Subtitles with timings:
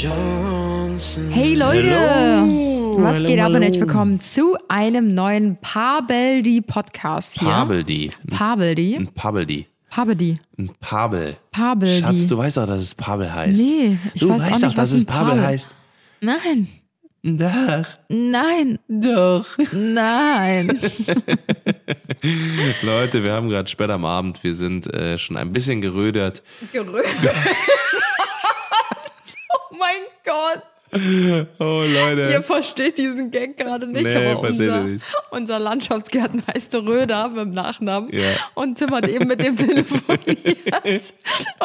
[0.00, 3.02] Hey Leute, Hallo.
[3.02, 7.48] was geht ab und herzlich willkommen zu einem neuen Pabeldi Podcast hier.
[7.48, 8.12] Pabeldi.
[8.30, 8.94] Pabeldi.
[8.96, 9.66] Ein Pabeldi.
[9.90, 10.36] Pabeldi.
[10.56, 11.36] Ein Pabel.
[11.50, 12.00] Pabeldi.
[12.02, 13.58] Schatz, du weißt doch, dass es Pabel heißt.
[13.58, 15.68] Nee, ich du weiß auch weißt nicht, doch, dass was es Pabel, Pabel- heißt.
[16.20, 16.68] Nein,
[17.24, 17.86] Doch.
[18.08, 19.46] nein, Doch.
[19.72, 20.68] nein.
[22.82, 24.44] Leute, wir haben gerade spät am Abend.
[24.44, 26.44] Wir sind äh, schon ein bisschen gerödert.
[26.72, 27.04] Gerührt.
[29.78, 30.77] oh mein Gott.
[31.58, 32.30] Oh, Leute.
[32.32, 35.04] Ihr versteht diesen Gag gerade nicht, Nee, aber unser, nicht.
[35.30, 38.10] unser Landschaftsgärtner heißt Röder mit dem Nachnamen.
[38.12, 38.22] Ja.
[38.54, 41.14] Und Tim hat eben mit dem telefoniert.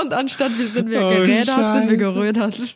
[0.01, 1.97] Und anstatt wir sind wir Oh, gerädert, sind wir Scheiße.
[1.97, 2.75] gerödert.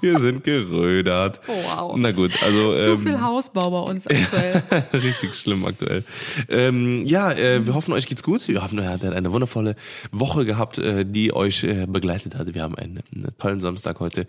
[0.00, 1.40] Wir sind gerödert.
[1.46, 1.94] Wow.
[1.96, 2.76] Na gut, also.
[2.76, 4.62] Zu ähm, viel Hausbau bei uns aktuell.
[4.92, 6.04] Richtig schlimm aktuell.
[6.48, 8.46] Ähm, ja, äh, wir hoffen, euch geht's gut.
[8.48, 9.76] Wir hoffen, ihr hattet eine wundervolle
[10.10, 12.52] Woche gehabt, äh, die euch äh, begleitet hat.
[12.54, 14.26] Wir haben einen, einen tollen Samstag heute.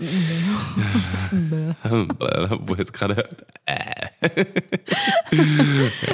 [2.68, 3.46] Wo jetzt gerade hört.
[3.66, 4.10] Äh.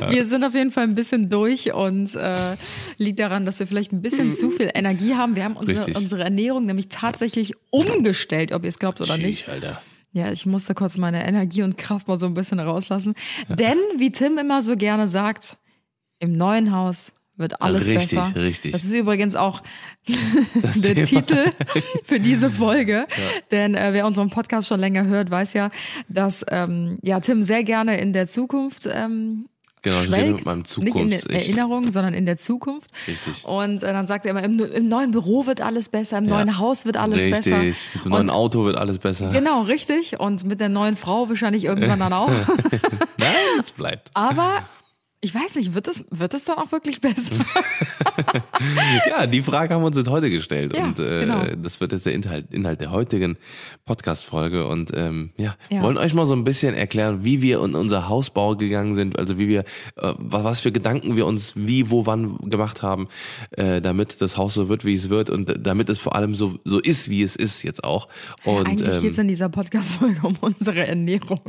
[0.09, 2.55] Wir sind auf jeden Fall ein bisschen durch und äh,
[2.97, 5.35] liegt daran, dass wir vielleicht ein bisschen zu viel Energie haben.
[5.35, 9.45] Wir haben unsere, unsere Ernährung nämlich tatsächlich umgestellt, ob ihr es glaubt oder nicht.
[9.45, 9.81] Sheesh, Alter.
[10.11, 13.13] Ja, ich musste kurz meine Energie und Kraft mal so ein bisschen rauslassen.
[13.47, 15.57] Denn, wie Tim immer so gerne sagt,
[16.19, 18.35] im neuen Haus wird alles Richtig, besser.
[18.35, 18.71] richtig.
[18.73, 19.61] Das ist übrigens auch
[20.75, 21.05] der Thema.
[21.05, 21.51] Titel
[22.03, 23.07] für diese Folge.
[23.51, 25.71] Denn äh, wer unseren Podcast schon länger hört, weiß ja,
[26.07, 29.47] dass ähm, ja Tim sehr gerne in der Zukunft ähm,
[29.81, 32.91] Genau, ich rede mit meinem Nicht in der Erinnerung, sondern in der Zukunft.
[33.07, 33.45] Richtig.
[33.45, 36.57] Und äh, dann sagt er immer, im, im neuen Büro wird alles besser, im neuen
[36.57, 37.45] Haus wird alles Richtig.
[37.45, 37.57] besser.
[37.59, 39.29] Mit dem neuen Auto wird alles besser.
[39.29, 40.19] Genau, richtig.
[40.19, 42.27] Und mit der neuen Frau wahrscheinlich irgendwann dann auch.
[43.17, 44.11] Nein, es bleibt.
[44.13, 44.63] Aber
[45.21, 47.35] ich weiß nicht, wird es, wird es dann auch wirklich besser?
[49.09, 50.75] Ja, die Frage haben wir uns jetzt heute gestellt.
[50.75, 51.43] Ja, und äh, genau.
[51.61, 53.37] das wird jetzt der Inhalt, Inhalt der heutigen
[53.85, 54.67] Podcast-Folge.
[54.67, 55.81] Und ähm, ja, Ja.
[55.81, 59.37] wollen euch mal so ein bisschen erklären, wie wir in unser Hausbau gegangen sind, also
[59.37, 59.61] wie wir,
[59.97, 63.07] äh, was, was für Gedanken wir uns wie, wo, wann gemacht haben,
[63.51, 66.59] äh, damit das Haus so wird, wie es wird und damit es vor allem so,
[66.65, 68.07] so ist, wie es ist jetzt auch.
[68.45, 71.41] Und Eigentlich ähm, geht es in dieser Podcast-Folge um unsere Ernährung.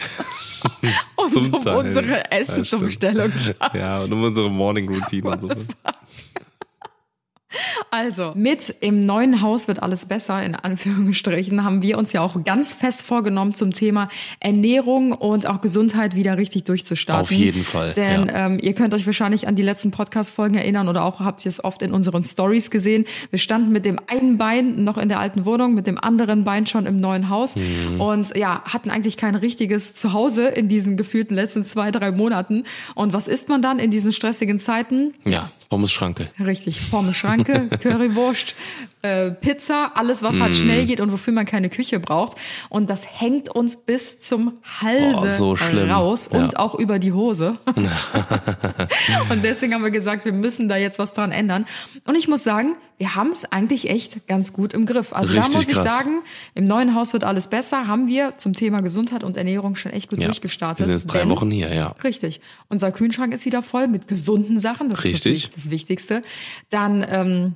[1.16, 1.76] und um Teil.
[1.76, 2.30] unsere.
[2.30, 3.32] Essensumstellung.
[3.74, 5.48] Ja, und um unsere Morning Routine und so.
[7.90, 12.42] Also, mit im neuen Haus wird alles besser, in Anführungsstrichen, haben wir uns ja auch
[12.44, 17.22] ganz fest vorgenommen, zum Thema Ernährung und auch Gesundheit wieder richtig durchzustarten.
[17.22, 18.46] Auf jeden Fall, Denn ja.
[18.46, 21.62] ähm, ihr könnt euch wahrscheinlich an die letzten Podcast-Folgen erinnern oder auch habt ihr es
[21.62, 23.04] oft in unseren Stories gesehen.
[23.30, 26.66] Wir standen mit dem einen Bein noch in der alten Wohnung, mit dem anderen Bein
[26.66, 28.00] schon im neuen Haus Mhm.
[28.00, 32.64] und ja, hatten eigentlich kein richtiges Zuhause in diesen gefühlten letzten zwei, drei Monaten.
[32.94, 35.14] Und was isst man dann in diesen stressigen Zeiten?
[35.26, 36.30] Ja, Pommes Schranke.
[36.38, 38.54] Richtig, Pommes Schranke, Currywurst,
[39.02, 40.42] äh, Pizza, alles, was Mm.
[40.42, 42.36] halt schnell geht und wofür man keine Küche braucht.
[42.68, 45.88] Und das hängt uns bis zum Halse Oh, so schlimm.
[45.90, 46.58] raus und Ja.
[46.58, 47.56] auch über die Hose.
[49.30, 51.66] und deswegen haben wir gesagt, wir müssen da jetzt was dran ändern.
[52.04, 55.14] Und ich muss sagen, wir haben es eigentlich echt ganz gut im Griff.
[55.14, 55.88] Also Richtig da muss ich krass.
[55.88, 56.20] sagen,
[56.54, 60.10] im neuen Haus wird alles besser, haben wir zum Thema Gesundheit und Ernährung schon echt
[60.10, 60.86] gut Ja, durchgestartet.
[60.86, 61.94] wir sind jetzt drei Denn- Wochen hier, ja.
[62.04, 62.42] Richtig.
[62.68, 64.90] Unser Kühlschrank ist wieder voll mit gesunden Sachen.
[64.90, 65.14] Das Richtig.
[65.14, 66.20] ist natürlich das Wichtigste.
[66.68, 67.54] Dann ähm,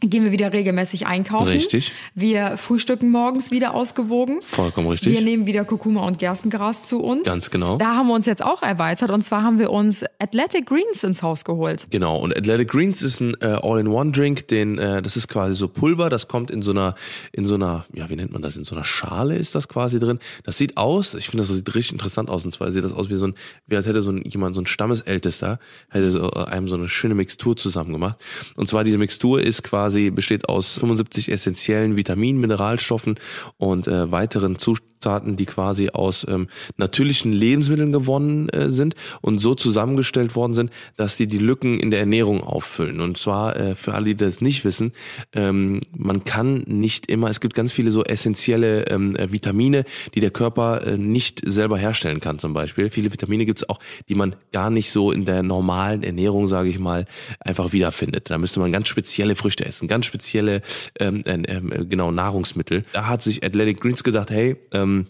[0.00, 1.48] gehen wir wieder regelmäßig einkaufen.
[1.48, 1.92] Richtig.
[2.14, 4.40] Wir frühstücken morgens wieder ausgewogen.
[4.42, 5.12] Vollkommen richtig.
[5.12, 7.24] Wir nehmen wieder Kurkuma und Gerstengras zu uns.
[7.24, 7.76] Ganz genau.
[7.76, 11.22] Da haben wir uns jetzt auch erweitert und zwar haben wir uns Athletic Greens ins
[11.22, 11.86] Haus geholt.
[11.90, 16.08] Genau, und Athletic Greens ist ein äh, All-in-One-Drink, den äh, das ist quasi so Pulver,
[16.08, 16.94] das kommt in so einer
[17.32, 19.98] in so einer, ja, wie nennt man das, in so einer Schale ist das quasi
[19.98, 20.18] drin.
[20.44, 23.10] Das sieht aus, ich finde das sieht richtig interessant aus und zwar sieht das aus
[23.10, 23.34] wie so ein
[23.66, 25.58] wie als hätte so ein jemand so ein Stammesältester
[25.90, 28.18] hätte so, äh, einem so eine schöne Mixtur zusammen gemacht.
[28.56, 33.16] Und zwar diese Mixtur ist quasi besteht aus 75 essentiellen Vitaminen, Mineralstoffen
[33.56, 39.54] und äh, weiteren Zutaten, die quasi aus ähm, natürlichen Lebensmitteln gewonnen äh, sind und so
[39.54, 43.00] zusammengestellt worden sind, dass sie die Lücken in der Ernährung auffüllen.
[43.00, 44.92] Und zwar äh, für alle, die das nicht wissen,
[45.32, 49.84] ähm, man kann nicht immer, es gibt ganz viele so essentielle ähm, äh, Vitamine,
[50.14, 52.90] die der Körper äh, nicht selber herstellen kann zum Beispiel.
[52.90, 53.78] Viele Vitamine gibt es auch,
[54.08, 57.06] die man gar nicht so in der normalen Ernährung, sage ich mal,
[57.40, 58.30] einfach wiederfindet.
[58.30, 60.62] Da müsste man ganz spezielle Früchte essen, ganz spezielle
[60.98, 62.84] ähm, äh, ähm, genau Nahrungsmittel.
[62.92, 65.06] Da hat sich Athletic Greens gedacht, hey, ähm,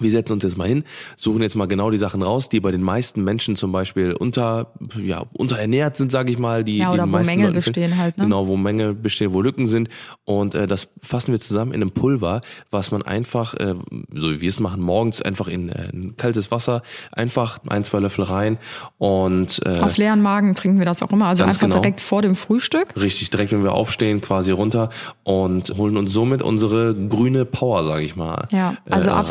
[0.00, 0.84] wir setzen uns jetzt mal hin,
[1.16, 4.72] suchen jetzt mal genau die Sachen raus, die bei den meisten Menschen zum Beispiel unter,
[5.02, 6.64] ja, unterernährt sind, sage ich mal.
[6.64, 8.24] Die, Ja, oder die wo meisten Mängel Leuten bestehen halt, ne?
[8.24, 9.88] Genau, wo Mängel bestehen, wo Lücken sind.
[10.24, 12.40] Und äh, das fassen wir zusammen in einem Pulver,
[12.70, 13.74] was man einfach, äh,
[14.14, 18.00] so wie wir es machen, morgens einfach in, äh, in kaltes Wasser, einfach ein, zwei
[18.00, 18.58] Löffel rein
[18.98, 21.26] und äh, Auf leeren Magen trinken wir das auch immer.
[21.26, 21.76] Also einfach genau.
[21.80, 22.88] direkt vor dem Frühstück.
[22.96, 24.90] richtig direkt, wenn wir aufstehen, quasi runter
[25.24, 28.48] und holen uns somit unsere grüne Power, sage ich mal.
[28.50, 29.22] Ja, also äh, rein.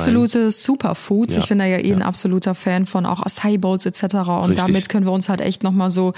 [0.63, 1.35] Superfoods.
[1.35, 2.05] Ja, Ich bin da ja eh ein ja.
[2.05, 4.03] absoluter Fan von auch Acai Bowls etc.
[4.03, 4.57] Und Richtig.
[4.57, 6.13] damit können wir uns halt echt nochmal so,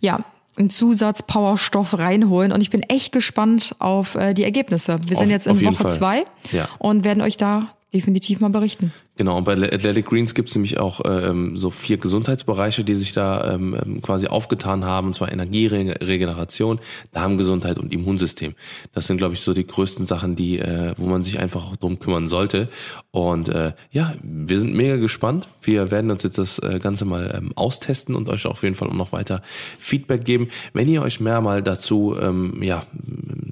[0.00, 0.20] ja,
[0.56, 2.50] einen Zusatz Powerstoff reinholen.
[2.52, 4.98] Und ich bin echt gespannt auf äh, die Ergebnisse.
[5.06, 6.68] Wir sind Auf- jetzt auf in Woche zwei Ja.
[6.78, 8.92] und werden euch da definitiv mal berichten.
[9.16, 13.12] Genau, und bei Athletic Greens gibt es nämlich auch ähm, so vier Gesundheitsbereiche, die sich
[13.12, 16.78] da ähm, ähm, quasi aufgetan haben, und zwar Energie, Re Regeneration,
[17.12, 18.54] Darmgesundheit und Immunsystem.
[18.92, 21.76] Das sind, glaube ich, so die größten Sachen, die, äh, wo man sich einfach auch
[21.76, 22.68] drum kümmern sollte.
[23.10, 25.48] Und äh, ja, wir sind mega gespannt.
[25.62, 28.88] Wir werden uns jetzt das äh, Ganze mal ähm, austesten und euch auf jeden Fall
[28.88, 29.42] auch noch weiter
[29.80, 30.48] Feedback geben.
[30.74, 32.84] Wenn ihr euch mehr mal dazu ähm, ja,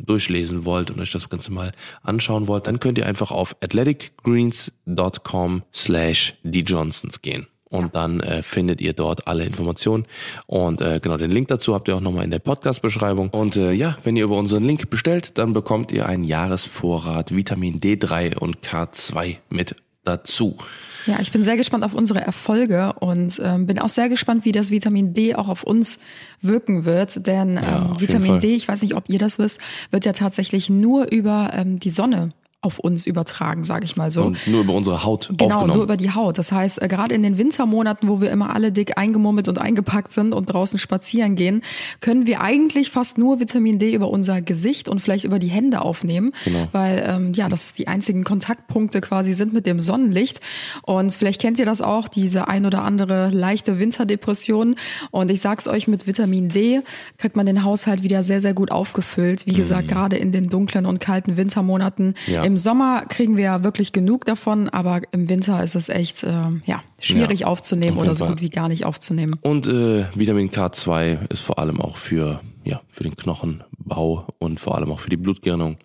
[0.07, 1.73] durchlesen wollt und euch das Ganze mal
[2.03, 7.47] anschauen wollt, dann könnt ihr einfach auf athleticgreens.com slash Johnsons gehen.
[7.69, 10.07] Und dann äh, findet ihr dort alle Informationen.
[10.47, 13.31] Und äh, genau den Link dazu habt ihr auch nochmal in der Podcast-Beschreibung.
[13.31, 17.81] Und äh, ja, wenn ihr über unseren Link bestellt, dann bekommt ihr einen Jahresvorrat Vitamin
[17.81, 19.75] D3 und K2 mit
[20.05, 20.59] dazu.
[21.07, 24.53] Ja, ich bin sehr gespannt auf unsere Erfolge und ähm, bin auch sehr gespannt, wie
[24.53, 25.99] das Vitamin D auch auf uns
[26.43, 27.27] wirken wird.
[27.27, 28.41] Denn ähm, jeden Vitamin.
[28.41, 29.61] D, ich weiß nicht, ob ihr das wisst,
[29.91, 32.33] wird ja tatsächlich nur über ähm, die Sonne
[32.67, 34.23] auf uns übertragen, sage ich mal so.
[34.25, 35.75] Und nur über unsere Haut Genau, aufgenommen.
[35.77, 36.37] nur über die Haut.
[36.37, 40.13] Das heißt, äh, gerade in den Wintermonaten, wo wir immer alle dick eingemummelt und eingepackt
[40.13, 41.63] sind und draußen spazieren gehen,
[42.01, 45.81] können wir eigentlich fast nur Vitamin D über unser Gesicht und vielleicht über die Hände
[45.81, 46.67] aufnehmen, Genau.
[46.73, 50.41] weil ähm, ja, das die einzigen Kontaktpunkte quasi sind mit dem Sonnenlicht.
[50.83, 54.75] Und vielleicht kennt ihr das auch, diese ein oder andere leichte Winterdepression.
[55.11, 56.81] Und ich sag's euch, mit Vitamin D
[57.19, 59.47] kriegt man den Haushalt wieder sehr, sehr gut aufgefüllt.
[59.47, 62.15] Wie gesagt, gerade in den dunklen und kalten Wintermonaten.
[62.27, 62.33] Mhm.
[62.33, 62.43] Ja.
[62.45, 66.33] Im Sommer kriegen wir ja wirklich genug davon, aber im Winter ist es echt äh,
[66.65, 69.39] ja, schwierig Ja, aufzunehmen auf oder so gut wie gar nicht aufzunehmen.
[69.43, 74.77] Und äh, Vitamin K2 ist vor allem auch für, ja, für den Knochenbau und vor
[74.77, 75.77] allem auch für die Blutgerinnung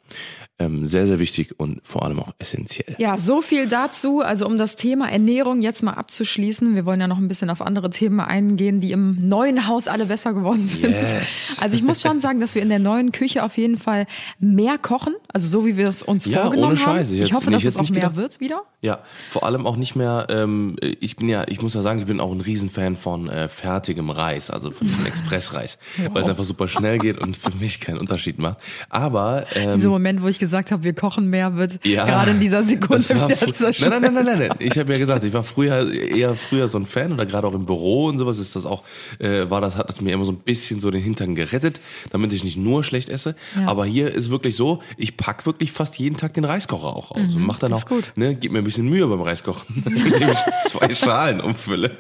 [0.62, 2.96] ähm, sehr, sehr wichtig und vor allem auch essentiell.
[2.98, 4.22] Ja, so viel dazu.
[4.22, 6.76] Also um das Thema Ernährung jetzt mal abzuschließen.
[6.76, 10.06] Wir wollen ja noch ein bisschen auf andere Themen eingehen, die im neuen Haus alle
[10.06, 10.84] besser geworden sind.
[10.84, 11.58] Yes.
[11.62, 14.06] Also ich muss schon sagen, dass wir in der neuen Küche auf jeden Fall
[14.40, 15.14] mehr kochen.
[15.34, 17.10] Also so wie wir es uns Ja, vorgenommen ohne Scheiß.
[17.10, 17.22] haben.
[17.24, 18.16] Ich hoffe, dass es auch mehr gedacht.
[18.16, 18.64] wird wieder.
[18.82, 19.00] Ja,
[19.30, 22.20] vor allem auch nicht mehr, ähm, ich bin ja, ich muss ja sagen, ich bin
[22.20, 25.78] auch ein Riesenfan von äh, fertigem Reis, also von diesem Expressreis,
[26.12, 28.58] weil es einfach super schnell geht und für mich keinen Unterschied macht.
[28.90, 32.40] Aber ähm, Dieser Moment, wo ich gesagt habe, wir kochen mehr, wird Ja, gerade in
[32.40, 33.92] dieser Sekunde wieder zerstört.
[33.92, 34.58] Nein, nein, nein, nein, nein.
[34.60, 37.54] Ich habe ja gesagt, ich war früher eher früher so ein Fan oder gerade auch
[37.54, 38.84] im Büro und sowas ist das auch,
[39.20, 41.80] äh, war das, hat das mir immer so ein bisschen so den Hintern gerettet,
[42.12, 43.36] damit ich nicht nur schlecht esse.
[43.56, 43.68] Ja.
[43.68, 47.36] Aber hier ist wirklich so, ich pack wirklich fast jeden Tag den Reiskocher auch aus
[47.36, 48.12] und mach dann Mhm, auch, gut.
[48.16, 50.38] ne, gib mir ein bisschen Mühe beim Reiskochen, indem ich
[50.68, 51.92] zwei Schalen umfülle.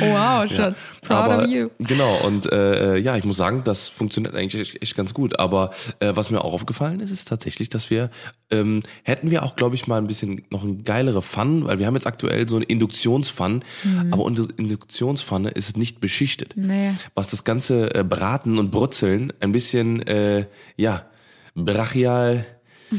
[0.00, 0.90] Wow, Schatz.
[1.02, 1.68] Proud aber, of you.
[1.78, 5.38] Genau, und äh, ja, ich muss sagen, das funktioniert eigentlich echt, echt ganz gut.
[5.38, 7.97] Aber äh, was mir auch aufgefallen ist, ist tatsächlich, dass wir,
[8.50, 11.86] ähm, hätten wir auch, glaube ich, mal ein bisschen noch ein geilere Pfannen, weil wir
[11.86, 13.60] haben jetzt aktuell so eine Induktionspfanne,
[14.10, 16.54] aber unsere Induktionspfanne ist nicht beschichtet.
[16.56, 16.92] Nee.
[17.14, 21.04] Was das ganze äh, Braten und Brutzeln ein bisschen, äh, ja,
[21.54, 22.44] brachial.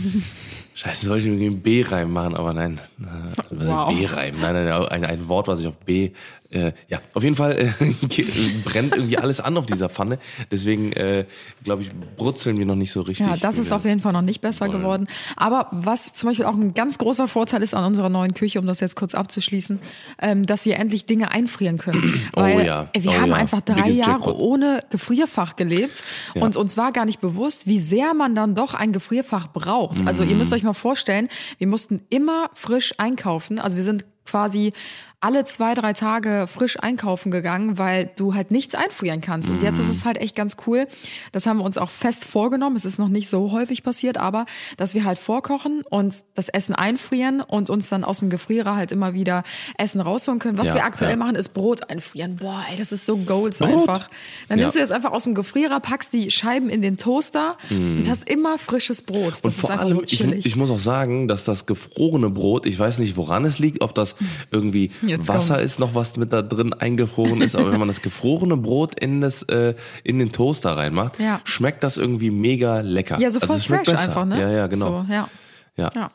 [0.76, 2.80] Scheiße, sollte ich irgendwie einen B-Reim machen, aber nein.
[3.02, 3.06] Äh,
[3.52, 3.94] Wow.
[3.94, 6.12] B-Reim, nein, nein, ein, ein Wort, was ich auf B,
[6.52, 7.70] äh, ja, auf jeden Fall äh,
[8.66, 10.18] brennt irgendwie alles an auf dieser Pfanne.
[10.52, 11.26] Deswegen, äh,
[11.64, 13.28] glaube ich, brutzeln wir noch nicht so richtig.
[13.28, 14.80] Ja, das ist auf jeden Fall noch nicht besser wollen.
[14.82, 15.08] geworden.
[15.36, 18.66] Aber was zum Beispiel auch ein ganz großer Vorteil ist an unserer neuen Küche, um
[18.66, 19.80] das jetzt kurz abzuschließen,
[20.22, 22.22] ähm, dass wir endlich Dinge einfrieren können.
[22.36, 23.36] Oh Weil ja, wir oh haben ja.
[23.36, 24.36] einfach drei Biggest Jahre Jackpot.
[24.38, 26.04] ohne Gefrierfach gelebt
[26.36, 26.42] Ja.
[26.44, 30.06] und uns war gar nicht bewusst, wie sehr man dann doch ein Gefrierfach braucht.
[30.08, 30.38] Also ihr Mhm.
[30.40, 31.28] müsst euch mal vorstellen,
[31.58, 33.60] wir mussten immer frisch einkaufen.
[33.60, 34.74] Also wir sind quasi
[35.22, 39.50] alle zwei, drei Tage frisch einkaufen gegangen, weil du halt nichts einfrieren kannst.
[39.50, 40.88] Und jetzt ist es halt echt ganz cool.
[41.34, 42.78] Das haben wir uns auch fest vorgenommen.
[42.78, 44.46] Es ist noch nicht so häufig passiert, aber
[44.78, 48.94] dass wir halt vorkochen und das Essen einfrieren und uns dann aus dem Gefrierer halt
[48.94, 49.44] immer wieder
[49.78, 50.58] Essen rausholen können.
[50.58, 51.18] Was Ja, wir aktuell ja.
[51.18, 52.38] machen, ist Brot einfrieren.
[52.38, 53.90] Boah, ey, das ist so Goals Brot?
[53.90, 54.10] einfach.
[54.48, 54.80] Dann nimmst Ja.
[54.80, 58.58] du jetzt einfach aus dem Gefrierer, packst die Scheiben in den Toaster und hast immer
[58.58, 59.34] frisches Brot.
[59.34, 59.44] Das Mhm.
[59.44, 62.66] Und ist vor einfach allem, so ich, ich muss auch sagen, dass das gefrorene Brot,
[62.66, 64.16] ich weiß nicht, woran es liegt, ob das
[64.52, 65.74] irgendwie Jetzt Wasser kommt's.
[65.74, 69.22] ist, noch was mit da drin eingefroren ist, aber wenn man das gefrorene Brot in
[69.22, 71.42] das äh, in den Toaster reinmacht, Ja.
[71.44, 73.20] schmeckt das irgendwie mega lecker.
[73.20, 74.40] ja, so voll also fresh einfach, ne?
[74.40, 75.06] Ja, ja, genau.
[75.08, 75.30] So, ja.
[75.78, 75.90] Ja.
[75.96, 76.12] Ja.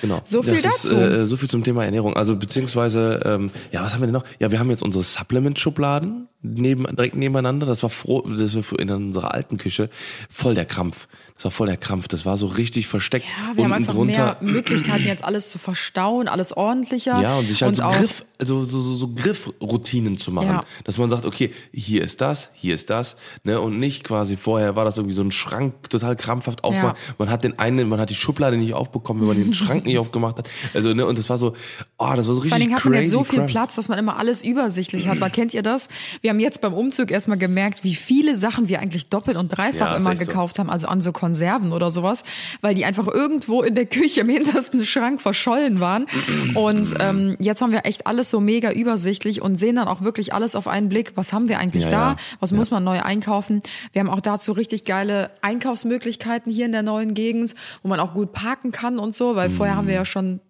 [0.00, 0.20] Genau.
[0.24, 0.94] So viel das dazu.
[0.94, 2.14] Ist, äh, so viel zum Thema Ernährung.
[2.16, 4.22] Also beziehungsweise, ähm, ja, was haben wir denn noch?
[4.38, 7.66] Ja, wir haben jetzt unsere Supplement-Schubladen neben, direkt nebeneinander.
[7.66, 9.90] Das war froh, das war in unserer alten Küche
[10.30, 11.08] voll der Krampf.
[11.38, 12.08] Das war voll der Krampf.
[12.08, 13.24] Das war so richtig versteckt.
[13.24, 14.36] Ja, wir haben unten einfach drunter.
[14.40, 17.22] mehr Möglichkeiten, jetzt alles zu verstauen, alles ordentlicher.
[17.22, 20.48] Ja, und sich halt so, auch, Griff, also so, so, so Griffroutinen zu machen.
[20.48, 20.64] Ja.
[20.82, 24.74] Dass man sagt, okay, hier ist das, hier ist das, ne, und nicht quasi vorher
[24.74, 26.96] war das irgendwie so ein Schrank total krampfhaft aufgemacht.
[26.96, 27.14] Ja.
[27.18, 29.98] Man hat den einen, man hat die Schublade nicht aufbekommen, wenn man den Schrank nicht
[29.98, 30.48] aufgemacht hat.
[30.74, 31.54] Also, ne, und das war so,
[31.98, 33.48] oh, das war so richtig Vor allen Dingen hat man jetzt so viel crap.
[33.48, 35.20] Platz, dass man immer alles übersichtlich hat.
[35.20, 35.88] Weil kennt ihr das?
[36.20, 39.92] Wir haben jetzt beim Umzug erstmal gemerkt, wie viele Sachen wir eigentlich doppelt und dreifach
[39.92, 40.26] Ja, immer echt so.
[40.26, 42.24] gekauft haben, also an so Konserven oder sowas,
[42.62, 46.06] weil die einfach irgendwo in der Küche im hintersten Schrank verschollen waren.
[46.54, 50.32] Und ähm, jetzt haben wir echt alles so mega übersichtlich und sehen dann auch wirklich
[50.32, 51.12] alles auf einen Blick.
[51.16, 51.96] Was haben wir eigentlich Ja, da?
[52.12, 52.16] ja.
[52.40, 53.62] Was muss man neu einkaufen?
[53.92, 58.14] Wir haben auch dazu richtig geile Einkaufsmöglichkeiten hier in der neuen Gegend, wo man auch
[58.14, 60.40] gut parken kann und so, weil vorher haben wir ja schon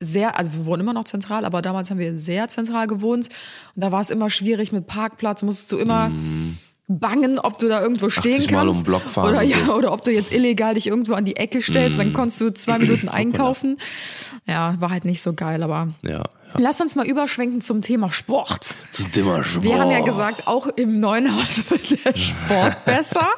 [0.00, 3.28] sehr, also wir wohnen immer noch zentral, aber damals haben wir sehr zentral gewohnt
[3.74, 6.10] und da war es immer schwierig mit Parkplatz, musstest du immer
[6.98, 8.78] bangen, ob du da irgendwo stehen 80 Mal kannst.
[8.78, 9.74] um den Block fahren oder ja, so.
[9.74, 12.78] oder ob du jetzt illegal dich irgendwo an die Ecke stellst, dann konntest du zwei
[12.78, 13.78] Minuten einkaufen.
[14.46, 16.22] Ja, war halt nicht so geil, aber Ja, ja.
[16.58, 18.74] lass uns mal überschwenken zum Thema Sport.
[18.90, 19.64] Zu dimmer Sport.
[19.64, 23.28] Wir haben ja gesagt, auch im neuen Haus wird der Sport besser.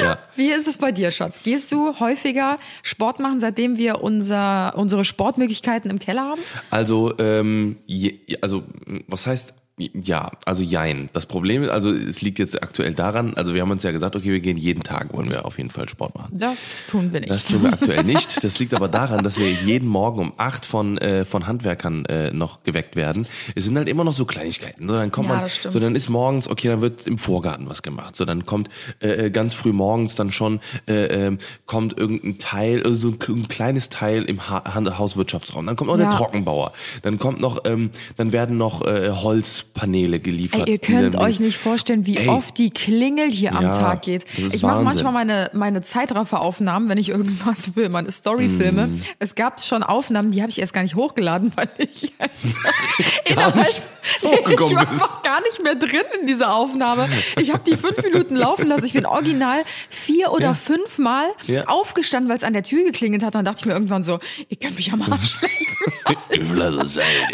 [0.00, 0.18] Ja.
[0.36, 1.40] Wie ist es bei dir, Schatz?
[1.42, 6.40] Gehst du häufiger Sport machen, seitdem wir unser, unsere Sportmöglichkeiten im Keller haben?
[6.70, 8.62] Also, ähm, je, also,
[9.08, 11.10] was heißt, ja, also jein.
[11.12, 14.16] Das Problem ist, also es liegt jetzt aktuell daran, also wir haben uns ja gesagt,
[14.16, 16.30] okay, wir gehen jeden Tag, wollen wir auf jeden Fall Sport machen.
[16.38, 17.30] Das tun wir nicht.
[17.30, 18.42] Das tun wir aktuell nicht.
[18.42, 22.30] Das liegt aber daran, dass wir jeden Morgen um acht von äh, von Handwerkern äh,
[22.30, 23.26] noch geweckt werden.
[23.54, 24.88] Es sind halt immer noch so Kleinigkeiten.
[24.88, 27.82] So dann kommt Ja, man, so dann ist morgens, okay, dann wird im Vorgarten was
[27.82, 28.16] gemacht.
[28.16, 32.96] So dann kommt äh, ganz früh morgens dann schon äh, ähm, kommt irgendein Teil, also
[32.96, 34.64] so ein, ein kleines Teil im ha
[34.98, 35.66] Hauswirtschaftsraum.
[35.66, 36.08] Dann kommt noch Ja.
[36.08, 36.72] der Trockenbauer.
[37.02, 39.10] Dann kommt noch, ähm, dann werden noch äh,
[39.76, 40.66] Holzpaneele geliefert.
[40.66, 42.28] Ey, ihr könnt euch nicht vorstellen, wie Ey.
[42.28, 44.24] oft die Klingel hier am Ja, Tag geht.
[44.52, 48.88] Ich mache manchmal meine, meine Zeitrafferaufnahmen, wenn ich irgendwas will, meine Storyfilme.
[48.88, 49.02] Mm.
[49.18, 52.12] Es gab schon Aufnahmen, die habe ich erst gar nicht hochgeladen, weil ich
[53.34, 53.82] Gar nicht
[54.22, 55.00] ich war bist.
[55.00, 57.08] noch gar nicht mehr drin in dieser Aufnahme.
[57.38, 58.86] Ich habe die fünf Minuten laufen lassen.
[58.86, 60.54] Ich bin original vier oder Ja.
[60.54, 61.64] fünf Mal Ja.
[61.66, 63.34] aufgestanden, weil es an der Tür geklingelt hat.
[63.34, 65.66] Dann dachte ich mir irgendwann so, ihr könnt mich am Arsch lecken.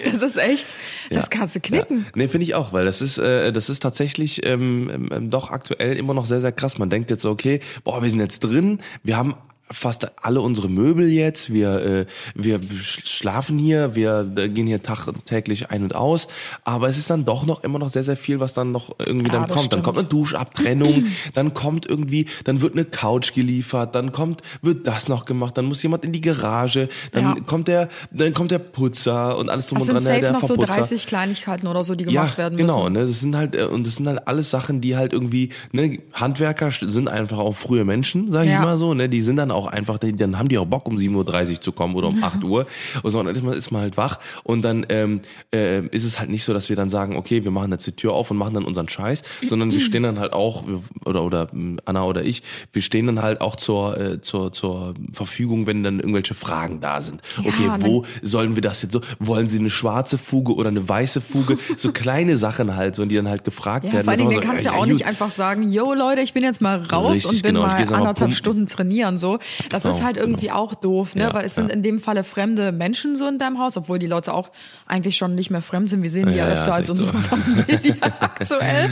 [0.04, 0.66] Das ist echt,
[1.10, 2.04] das kannst du knicken.
[2.06, 2.10] Ja.
[2.14, 5.96] Nee, finde ich auch, weil das ist, äh, das ist tatsächlich ähm, ähm, doch aktuell
[5.96, 6.78] immer noch sehr, sehr krass.
[6.78, 9.36] Man denkt jetzt so, okay, boah, wir sind jetzt drin, wir haben
[9.72, 14.82] fast alle unsere Möbel jetzt, wir, äh, wir sch- schlafen hier, wir äh, gehen hier
[14.82, 16.28] tag, täglich ein und aus,
[16.64, 19.26] aber es ist dann doch noch immer noch sehr, sehr viel, was dann noch irgendwie
[19.28, 19.56] Ja, dann kommt.
[19.72, 19.84] Dann stimmt.
[19.84, 25.08] kommt eine Duschabtrennung, dann kommt irgendwie, dann wird eine Couch geliefert, dann kommt, wird das
[25.08, 27.36] noch gemacht, dann muss jemand in die Garage, dann Ja.
[27.46, 30.32] kommt der, dann kommt der Putzer und alles drum und sind dran, safe der, der
[30.32, 32.66] noch so Verputzer 30 Kleinigkeiten oder so, die gemacht werden müssen.
[32.68, 35.50] genau, ne, das sind halt äh, und das sind halt alles Sachen, die halt irgendwie,
[35.72, 38.60] ne, Handwerker sind einfach auch frühe Menschen, sag ich Ja.
[38.62, 40.96] mal so, ne, die sind dann auch einfach, die, dann haben die auch Bock um
[40.96, 42.66] 7:30 Uhr zu kommen oder um 8 Uhr
[43.02, 45.20] und so, und dann ist man, ist man halt wach und dann ähm,
[45.54, 47.92] äh, ist es halt nicht so, dass wir dann sagen, okay, wir machen jetzt die
[47.92, 50.64] Tür auf und machen dann unseren Scheiß, sondern wir stehen dann halt auch
[51.04, 52.42] oder oder ähm, Anna oder ich,
[52.72, 57.02] wir stehen dann halt auch zur äh, zur zur Verfügung, wenn dann irgendwelche Fragen da
[57.02, 57.20] sind.
[57.42, 59.00] Ja, okay, wo sollen wir das jetzt so?
[59.18, 61.58] Wollen Sie eine schwarze Fuge oder eine weiße Fuge?
[61.76, 64.04] So kleine Sachen halt, so, die dann halt gefragt Ja, werden.
[64.04, 66.42] vor Dingen, Dann kannst du ja auch so, nicht einfach sagen, yo Leute, ich bin
[66.42, 68.32] jetzt mal raus Richtig, und bin genau, mal anderthalb.
[68.34, 69.38] Stunden trainieren so.
[69.70, 71.22] Das Genau, ist halt irgendwie auch doof, ne?
[71.22, 71.74] Ja, Weil es sind ja.
[71.74, 74.50] in dem Falle fremde Menschen so in deinem Haus, obwohl die Leute auch
[74.86, 76.02] eigentlich schon nicht mehr fremd sind.
[76.02, 77.06] Wir sehen die ja, Ja, öfter als echt so.
[77.06, 78.90] unsere Familie aktuell.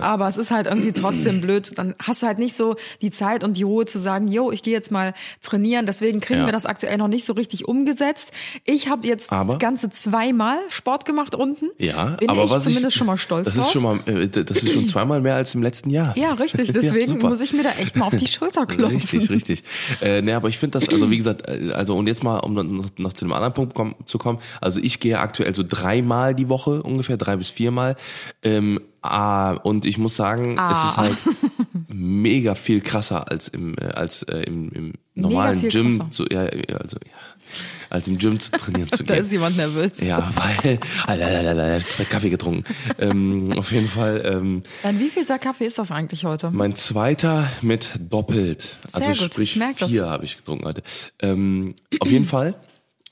[0.00, 1.72] Aber es ist halt irgendwie trotzdem blöd.
[1.76, 4.62] Dann hast du halt nicht so die Zeit und die Ruhe zu sagen, yo, ich
[4.62, 5.86] gehe jetzt mal trainieren.
[5.86, 8.32] Deswegen kriegen wir das aktuell noch nicht so richtig umgesetzt.
[8.64, 11.66] Ich habe jetzt Aber- ganze zweimal Sport gemacht unten.
[11.78, 13.66] Ja, bin aber ich was zumindest ich, schon mal stolz das drauf.
[13.66, 16.16] ist schon mal, äh, das ist schon zweimal mehr als im letzten Jahr.
[16.16, 16.72] Ja, richtig.
[16.72, 18.96] Deswegen muss ich mir da echt mal auf die Schulter klopfen.
[18.98, 19.64] Richtig, richtig.
[20.02, 22.54] Äh, ne, aber ich finde das, also wie gesagt, äh, also und jetzt mal, um
[22.54, 26.34] noch, noch zu einem anderen Punkt kommen, zu kommen, also ich gehe aktuell so dreimal
[26.34, 27.94] die Woche, ungefähr drei bis viermal.
[28.42, 30.70] Ähm, ah, und ich muss sagen, Ah.
[30.72, 31.16] es ist halt
[31.88, 36.24] mega viel krasser als im, äh, als äh, im, im normalen Gym krasser.
[36.32, 37.12] ja, ja, also ja,
[37.92, 39.22] als im Gym zu trainieren zu Da gehen.
[39.22, 40.00] ist jemand nervös.
[40.00, 41.26] Ja, weil, Alter,
[42.06, 42.64] Kaffee getrunken.
[42.98, 46.50] ähm, auf jeden Fall, ähm, Dann wie viel Kaffee ist das eigentlich heute?
[46.50, 48.76] mein zweiter mit doppelt.
[48.88, 49.90] Sehr also gut, sprich ich merk das.
[49.90, 50.82] vier habe ich getrunken heute.
[51.20, 52.54] Ähm, auf jeden Fall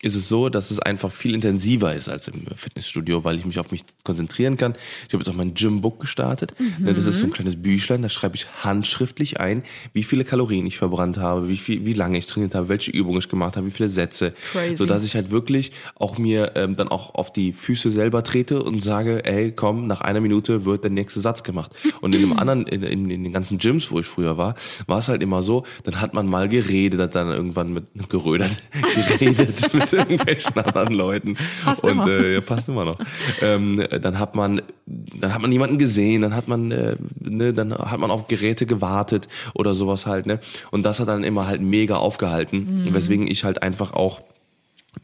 [0.02, 3.58] ist es so, dass es einfach viel intensiver ist als im Fitnessstudio, weil ich mich
[3.58, 4.74] auf mich konzentrieren kann.
[5.06, 6.54] Ich habe jetzt auch mein Gymbook gestartet.
[6.58, 6.86] Mhm.
[6.86, 10.78] Das ist so ein kleines Büchlein, da schreibe ich handschriftlich ein, wie viele Kalorien ich
[10.78, 13.70] verbrannt habe, wie viel, wie lange ich trainiert habe, welche Übungen ich gemacht habe, wie
[13.70, 14.76] viele Sätze, Crazy.
[14.76, 18.62] so dass ich halt wirklich auch mir ähm, dann auch auf die Füße selber trete
[18.62, 21.72] und sage, ey, komm, nach einer Minute wird der nächste Satz gemacht.
[22.00, 24.54] Und in dem anderen, in, in, in den ganzen Gyms, wo ich früher war,
[24.86, 28.52] war es halt immer so, dann hat man mal geredet, hat dann irgendwann mit gerödert,
[29.18, 31.36] geredet mit irgendwelchen anderen Leuten.
[31.64, 32.06] Passt und immer.
[32.08, 32.98] Äh, ja, passt immer noch.
[33.42, 37.72] Ähm, dann hat man, dann hat man niemanden gesehen, dann hat man, äh, ne, dann
[37.72, 40.40] hat man auf Geräte gewartet oder sowas halt, ne.
[40.70, 42.94] Und das hat dann immer halt mega aufgehalten, Mhm.
[42.94, 44.20] weswegen ich halt einfach auch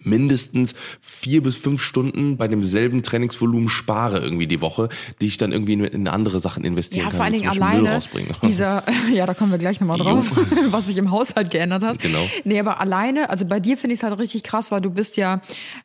[0.01, 4.89] mindestens vier bis fünf Stunden bei demselben Trainingsvolumen spare irgendwie die Woche,
[5.21, 7.17] die ich dann irgendwie in, andere Sachen investieren Ja, kann.
[7.17, 8.35] vor allen Dingen alleine rausbringen.
[8.43, 10.31] dieser, ja, da kommen wir gleich nochmal drauf,
[10.71, 11.99] was sich im Haushalt geändert hat.
[12.01, 12.23] Genau.
[12.45, 15.17] Nee, aber alleine, also bei dir finde ich es halt richtig krass, weil du bist
[15.17, 15.41] ja,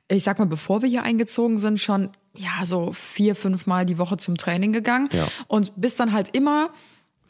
[0.07, 3.97] ich sag mal, bevor wir hier eingezogen sind, schon ja so vier, fünf Mal die
[3.97, 5.27] Woche zum Training gegangen Ja.
[5.47, 6.69] und bist dann halt immer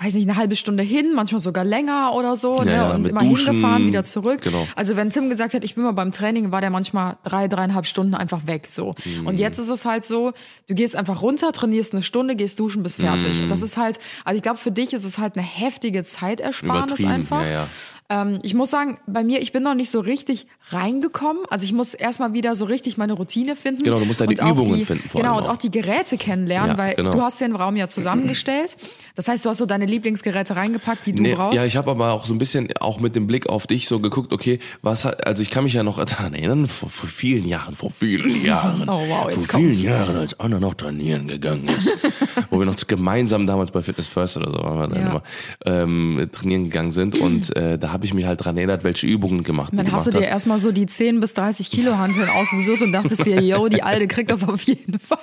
[0.03, 2.73] weiß nicht, eine halbe Stunde hin, manchmal sogar länger oder so, ne?
[2.73, 3.51] ja, und immer Duschen.
[3.51, 4.41] hingefahren, wieder zurück.
[4.41, 4.67] Genau.
[4.75, 7.85] Also wenn Tim gesagt hat, ich bin mal beim Training, war der manchmal drei, dreieinhalb
[7.85, 8.95] Stunden einfach weg, so.
[9.05, 9.27] Mhm.
[9.27, 10.33] Und jetzt ist es halt so,
[10.67, 13.37] du gehst einfach runter, trainierst eine Stunde, gehst duschen, bist fertig.
[13.37, 13.43] Mhm.
[13.43, 17.05] Und das ist halt, also ich glaube, für dich ist es halt eine heftige Zeitersparnis
[17.05, 17.43] einfach.
[17.45, 17.67] ja, ja.
[18.13, 21.43] Ähm, ich muss sagen, bei mir, ich bin noch nicht so richtig reingekommen.
[21.49, 23.83] Also ich muss erstmal wieder so richtig meine Routine finden.
[23.83, 25.51] Genau, du musst deine Übungen die, finden vor Genau, und auch.
[25.51, 27.11] auch die Geräte kennenlernen, Ja, weil genau.
[27.11, 28.75] du hast den Raum ja zusammengestellt.
[29.15, 31.55] Das heißt, du hast so deine Lieblingsgeräte reingepackt, die du Nee, brauchst.
[31.57, 33.99] ja, ich habe aber auch so ein bisschen auch mit dem Blick auf dich so
[34.01, 37.45] geguckt, okay, was hat, also ich kann mich ja noch daran erinnern, vor, vor vielen
[37.45, 39.81] Jahren, vor vielen Jahren, Oh, wow, jetzt vor vielen kommt's.
[39.83, 41.93] Jahren, als Anna noch trainieren gegangen ist,
[42.49, 45.09] wo wir noch gemeinsam damals bei Fitness First oder so waren wir dann Ja.
[45.11, 45.23] immer,
[45.65, 49.43] ähm, trainieren gegangen sind und äh, da habe ich mich halt dran erinnert, welche Übungen
[49.43, 52.81] gemacht Und dann hast du dir erstmal so die 10 bis 30 Kilo Hanteln ausgesucht
[52.81, 55.17] und dachtest dir, yo, die Alte kriegt das auf jeden Fall.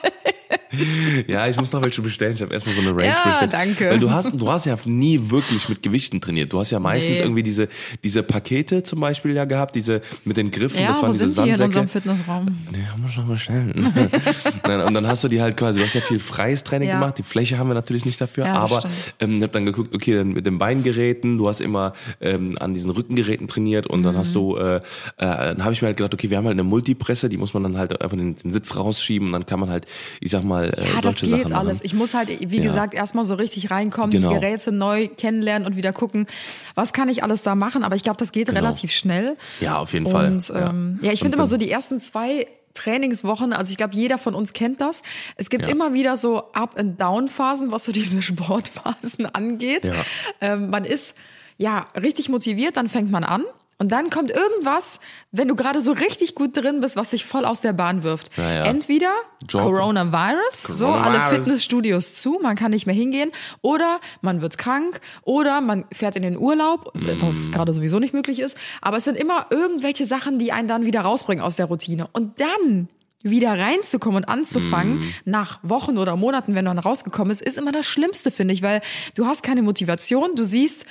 [1.28, 2.34] Ja, ich muss noch welche bestellen.
[2.34, 3.52] Ich habe erstmal so eine Range Ja, bestellt.
[3.52, 3.90] danke.
[3.90, 6.52] Weil du hast, du hast ja nie wirklich mit Gewichten trainiert.
[6.52, 7.25] Du hast ja meistens Nee.
[7.25, 7.68] irgendwie diese,
[8.04, 11.28] diese Pakete zum Beispiel ja gehabt, diese mit den Griffen, Ja, das waren wo diese
[11.28, 11.80] sind die in Sandsäcke.
[11.80, 12.46] unserem Fitnessraum?
[12.72, 13.92] Nee, haben wir schon bestellen.
[14.66, 16.94] Nein, und dann hast du die halt quasi, du hast ja viel freies Training Ja.
[16.94, 18.82] gemacht, die Fläche haben wir natürlich nicht dafür, Ja, aber
[19.20, 22.90] ähm, hab dann geguckt, okay, dann mit den Beingeräten, du hast immer ähm, an diesen
[22.90, 24.80] Rückengeräten trainiert und dann hast du, äh, äh,
[25.19, 27.62] dann habe ich mir halt gedacht, okay, wir haben halt eine Multipresse, die muss man
[27.62, 29.86] dann halt einfach den, den Sitz rausschieben und dann kann man halt,
[30.21, 31.80] ich sag mal, äh, Ja, das solche geht Sachen alles.
[31.82, 32.62] Ich muss halt, wie Ja.
[32.62, 34.28] gesagt, erstmal so richtig reinkommen, Genau.
[34.28, 36.26] die Geräte neu kennenlernen und wieder gucken,
[36.75, 37.84] was kann ich alles da machen.
[37.84, 39.36] Aber ich glaube, das geht relativ schnell.
[39.60, 40.26] Ja, auf jeden Fall.
[40.32, 40.71] Und Ja.
[40.71, 44.18] ähm, ja, ich Und finde immer so die ersten zwei Trainingswochen, also ich glaube, jeder
[44.18, 45.02] von uns kennt das.
[45.36, 45.73] Es gibt Ja.
[45.73, 49.84] immer wieder so Up-and-Down-Phasen, was so diese Sportphasen angeht.
[49.84, 49.94] Ja.
[50.40, 51.14] Ähm, man ist
[51.56, 53.42] ja richtig motiviert, dann fängt man an.
[53.80, 54.99] Und dann kommt irgendwas,
[55.30, 58.36] wenn du gerade so richtig gut drin bist, was sich voll aus der Bahn wirft.
[58.36, 58.64] Ja, ja.
[58.64, 59.12] Entweder
[59.49, 59.62] Job.
[59.62, 61.28] Coronavirus, so alle Coronavirus.
[61.38, 63.30] Fitnessstudios zu, man kann nicht mehr hingehen,
[63.62, 67.06] oder man wird krank, oder man fährt in den Urlaub, Mm.
[67.21, 68.56] was gerade sowieso nicht möglich ist.
[68.82, 72.08] Aber es sind immer irgendwelche Sachen, die einen dann wieder rausbringen aus der Routine.
[72.12, 72.88] Und dann
[73.23, 75.12] wieder reinzukommen und anzufangen, Mm.
[75.25, 78.62] nach Wochen oder Monaten, wenn du dann rausgekommen bist, ist immer das Schlimmste, finde ich,
[78.62, 78.80] weil
[79.14, 80.84] du hast keine Motivation, du siehst,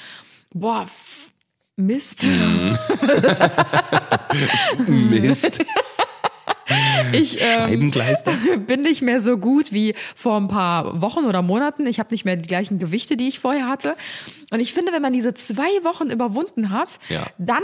[0.53, 0.85] boah,
[1.79, 2.23] Mist.
[4.87, 5.59] Mist.
[7.13, 7.91] Ich ähm,
[8.67, 11.85] bin nicht mehr so gut wie vor ein paar Wochen oder Monaten.
[11.85, 13.95] Ich habe nicht mehr die gleichen Gewichte, die ich vorher hatte.
[14.49, 17.27] Und ich finde, wenn man diese zwei Wochen überwunden hat, Ja.
[17.37, 17.61] dann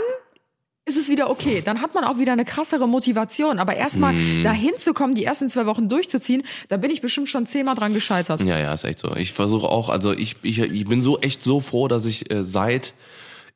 [0.86, 1.60] ist es wieder okay.
[1.64, 3.58] Dann hat man auch wieder eine krassere Motivation.
[3.58, 4.44] Aber erstmal Mhm.
[4.44, 7.94] dahin zu kommen, die ersten zwei Wochen durchzuziehen, da bin ich bestimmt schon zehnmal dran
[7.94, 8.40] gescheitert.
[8.42, 9.16] Ja, ja, ist echt so.
[9.16, 12.44] Ich versuche auch, also ich, ich, ich bin so echt so froh, dass ich äh,
[12.44, 12.92] seit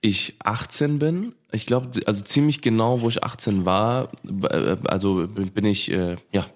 [0.00, 4.10] ich 18 bin, ich glaube, also ziemlich genau, wo ich 18 war,
[4.50, 6.46] äh, also bin ich, äh, ja,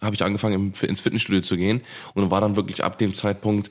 [0.00, 1.82] habe ich angefangen ins Fitnessstudio zu gehen
[2.14, 3.70] und war dann wirklich ab dem Zeitpunkt,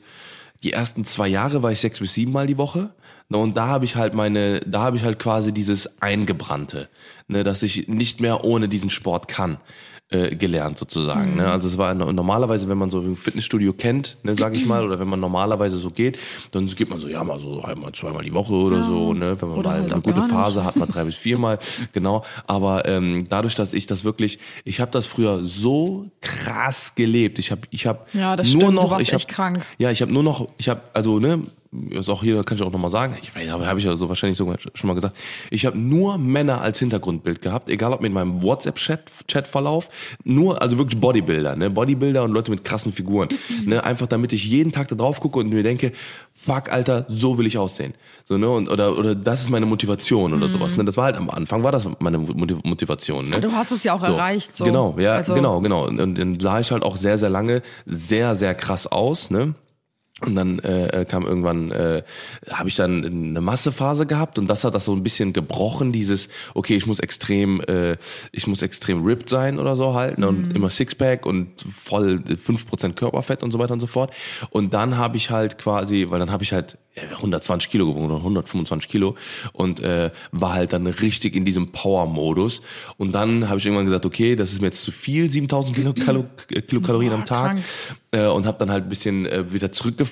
[0.64, 2.94] die ersten zwei Jahre war ich sechs bis sieben Mal die Woche.
[3.30, 6.90] Ne, Und da habe ich halt meine, da habe ich halt quasi dieses Eingebrannte,
[7.28, 9.58] ne, dass ich nicht mehr ohne diesen Sport kann,
[10.10, 11.32] äh, gelernt sozusagen.
[11.32, 11.38] Mhm.
[11.38, 11.50] Ne?
[11.52, 14.86] Also es war no- normalerweise, wenn man so ein Fitnessstudio kennt, ne, sag ich mal,
[14.86, 16.20] oder wenn man normalerweise so geht,
[16.52, 19.36] dann geht man so, ja, mal so einmal, zweimal die Woche oder so, ne?
[19.42, 20.22] Wenn man Oder mal halt eine gute.
[20.22, 21.58] Phase hat, man drei bis viermal,
[21.94, 22.24] genau.
[22.46, 27.40] Aber ähm, dadurch, dass ich das wirklich, ich habe das früher so krass gelebt.
[27.40, 29.66] Ich habe, ich habe Ja, nur stimmt, noch, ich hab, echt krank.
[29.80, 31.42] ja, ich habe nur noch, ich habe also ne,
[31.90, 34.38] ist auch hier, kann ich auch nochmal sagen, ich weiß, habe ich ja so wahrscheinlich
[34.38, 35.16] sogar schon mal gesagt,
[35.52, 39.90] ich habe nur Männer als Hintergrundbild gehabt, egal ob mit meinem WhatsApp-Chat-Verlauf,
[40.24, 43.30] nur, also wirklich Bodybuilder, ne, Bodybuilder und Leute mit krassen Figuren,
[43.66, 45.92] ne, einfach damit ich jeden Tag da drauf gucke und mir denke,
[46.34, 47.94] fuck, Alter, so will ich aussehen,
[48.26, 51.16] so, ne, und, oder, oder das ist meine Motivation oder sowas, ne, das war halt
[51.16, 53.42] am Anfang war das meine Motivation, ne.
[53.42, 54.12] Du hast es ja auch So.
[54.14, 54.66] erreicht, so.
[54.66, 55.88] Genau, ja, Also- genau, genau.
[55.88, 59.54] Und, und dann sah ich halt auch sehr, sehr lange sehr, sehr krass aus, ne?
[60.22, 62.02] Und dann äh, kam irgendwann, äh,
[62.50, 66.30] habe ich dann eine Massephase gehabt und das hat das so ein bisschen gebrochen, dieses,
[66.54, 67.98] okay, ich muss extrem, äh,
[68.32, 70.30] ich muss extrem ripped sein oder so halt, ne?
[70.30, 74.14] und immer Sixpack und voll 5% Körperfett und so weiter und so fort.
[74.52, 78.06] Und dann habe ich halt quasi, weil dann habe ich halt äh, 120 Kilo gewogen
[78.06, 79.18] oder 125 Kilo
[79.52, 82.62] und äh, war halt dann richtig in diesem Power-Modus.
[82.96, 85.94] Und dann habe ich irgendwann gesagt, okay, das ist mir jetzt zu viel, 7000 Kilo,
[85.94, 87.58] Kalo, Kilokalorien am Tag
[88.12, 90.05] äh, und habe dann halt ein bisschen äh, wieder zurückgefahren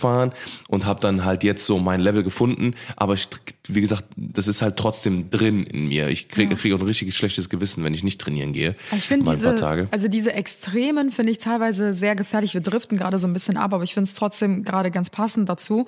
[0.67, 2.75] und habe dann halt jetzt so mein Level gefunden.
[2.95, 3.27] Aber ich,
[3.67, 6.07] wie gesagt, das ist halt trotzdem drin in mir.
[6.09, 8.75] Ich kriege krieg auch ein richtig schlechtes Gewissen, wenn ich nicht trainieren gehe.
[8.95, 9.87] Ich finde diese, Tage.
[9.91, 12.53] also diese Extremen finde ich teilweise sehr gefährlich.
[12.53, 15.49] Wir driften gerade so ein bisschen ab, aber ich finde es trotzdem gerade ganz passend
[15.49, 15.85] dazu,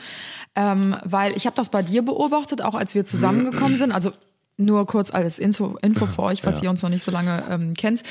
[0.55, 3.91] ähm, weil ich habe das bei dir beobachtet, auch als wir zusammengekommen sind.
[3.91, 4.11] Also
[4.57, 6.65] nur kurz als Info, Info für euch, falls Ja.
[6.65, 8.03] ihr uns noch nicht so lange ähm, kennt.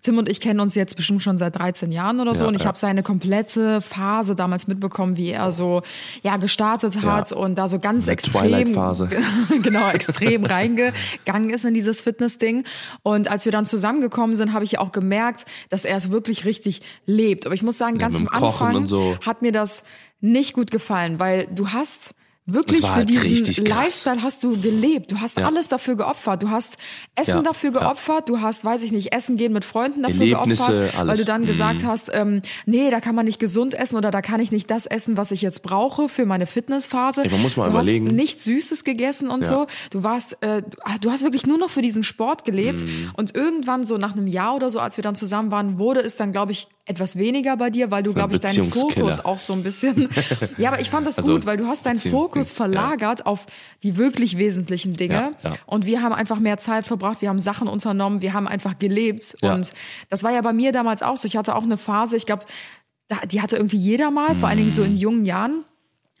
[0.00, 2.54] Tim und ich kennen uns jetzt bestimmt schon seit 13 Jahren oder so Ja, und
[2.54, 2.66] ich ja.
[2.68, 5.82] habe seine komplette Phase damals mitbekommen, wie er so
[6.22, 7.36] ja gestartet hat Ja.
[7.36, 8.74] und da so ganz Eine extrem
[9.62, 12.64] genau, extrem reingegangen ist in dieses Fitness-Ding.
[13.02, 16.44] Und als wir dann zusammengekommen sind, habe ich ja auch gemerkt, dass er es wirklich
[16.44, 17.46] richtig lebt.
[17.46, 19.16] Aber ich muss sagen, ganz am Anfang so.
[19.24, 19.82] hat mir das
[20.20, 23.64] nicht gut gefallen, weil du hast wirklich für halt diesen.
[23.64, 25.12] Lifestyle hast du gelebt.
[25.12, 25.46] Du hast Ja.
[25.46, 26.42] alles dafür geopfert.
[26.42, 26.76] Du hast
[27.14, 28.28] Essen Ja, dafür geopfert.
[28.28, 31.20] Du hast, weiß ich nicht, Essen gehen mit Freunden dafür Erlebnisse, geopfert, weil alles.
[31.20, 34.40] du dann gesagt hast, ähm, nee, da kann man nicht gesund essen oder da kann
[34.40, 37.22] ich nicht das essen, was ich jetzt brauche für meine Fitnessphase.
[37.24, 38.06] Ey, man muss mal du überlegen.
[38.06, 39.46] Hast nichts Süßes gegessen und Ja.
[39.48, 39.66] so.
[39.90, 40.62] Du warst, äh,
[41.00, 42.82] du hast wirklich nur noch für diesen Sport gelebt.
[42.84, 43.12] Mhm.
[43.16, 46.16] Und irgendwann so nach einem Jahr oder so, als wir dann zusammen waren, wurde es
[46.16, 48.72] dann, glaube ich, etwas weniger bei dir, weil du, glaube ich, deinen.
[48.72, 50.08] Fokus auch so ein bisschen.
[50.58, 52.54] ja, aber ich fand das Also, gut, weil du hast deinen Beziehung- Fokus ja.
[52.56, 53.46] verlagert auf
[53.82, 55.14] die wirklich wesentlichen Dinge.
[55.42, 55.56] Ja, ja.
[55.66, 59.36] Und wir haben einfach mehr Zeit verbracht, wir haben Sachen unternommen, wir haben einfach gelebt.
[59.40, 59.54] Ja.
[59.54, 59.72] Und
[60.10, 61.28] das war ja bei mir damals auch so.
[61.28, 62.44] Ich hatte auch eine Phase, ich glaube,
[63.30, 65.64] die hatte irgendwie jeder mal, vor allen Dingen so in jungen Jahren.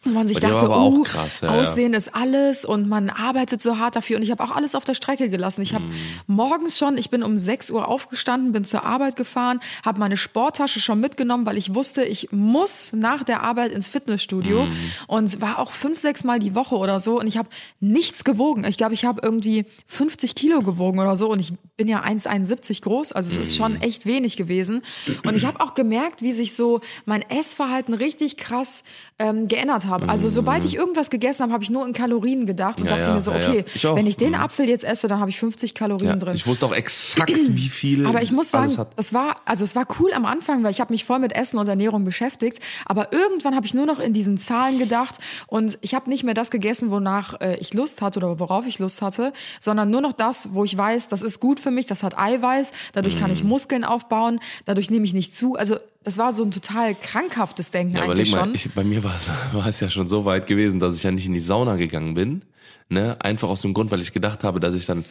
[0.04, 1.60] Wo man sich Bei dachte, aber uh, krass, ja, ja.
[1.62, 4.84] Aussehen ist alles und man arbeitet so hart dafür und ich habe auch alles auf
[4.84, 5.62] der Strecke gelassen.
[5.62, 5.92] Ich habe Mhm.
[6.26, 10.80] morgens schon, ich bin um 6 Uhr aufgestanden, bin zur Arbeit gefahren, habe meine Sporttasche
[10.80, 14.72] schon mitgenommen, weil ich wusste, ich muss nach der Arbeit ins Fitnessstudio Mhm.
[15.06, 18.64] und war auch fünf, sechs Mal die Woche oder so und ich habe nichts gewogen.
[18.64, 22.82] Ich glaube, ich habe irgendwie 50 Kilo gewogen oder so und ich bin ja 1,71
[22.82, 23.80] groß, also es ist schon Mhm.
[23.82, 24.82] echt wenig gewesen.
[25.24, 28.82] Und ich habe auch gemerkt, wie sich so mein Essverhalten richtig krass
[29.18, 30.08] ähm, geändert habe.
[30.08, 32.90] Also sobald ich irgendwas gegessen habe, habe ich nur in Kalorien gedacht und Mhm.
[32.90, 33.48] Ja, dachte ja, mir so, ja, ja.
[33.50, 34.34] okay, Ich wenn ich den Mhm.
[34.40, 36.34] Apfel jetzt esse, dann habe ich 50 Kalorien drin.
[36.34, 39.86] ich wusste auch exakt, wie viel Aber ich muss sagen, das war, also es war
[40.00, 42.58] cool am Anfang, weil ich habe mich voll mit Essen und Ernährung beschäftigt.
[42.86, 46.34] Aber irgendwann habe ich nur noch in diesen Zahlen gedacht und ich habe nicht mehr
[46.34, 50.12] das gegessen, wonach äh, ich Lust hatte oder worauf ich Lust hatte, sondern nur noch
[50.14, 53.34] das, wo ich weiß, das ist gut für mich, das hat Eiweiß, dadurch kann Mhm.
[53.34, 55.56] ich Muskeln aufbauen, dadurch nehme ich nicht zu.
[55.56, 58.54] Also das war so ein total krankhaftes Denken Ja, eigentlich mal, schon.
[58.54, 61.10] ich, bei mir war es, war es ja schon so weit gewesen, dass ich ja
[61.10, 62.42] nicht in die Sauna gegangen bin.
[62.88, 63.16] Ne?
[63.20, 65.04] Einfach aus dem Grund, weil ich gedacht habe, dass ich dann,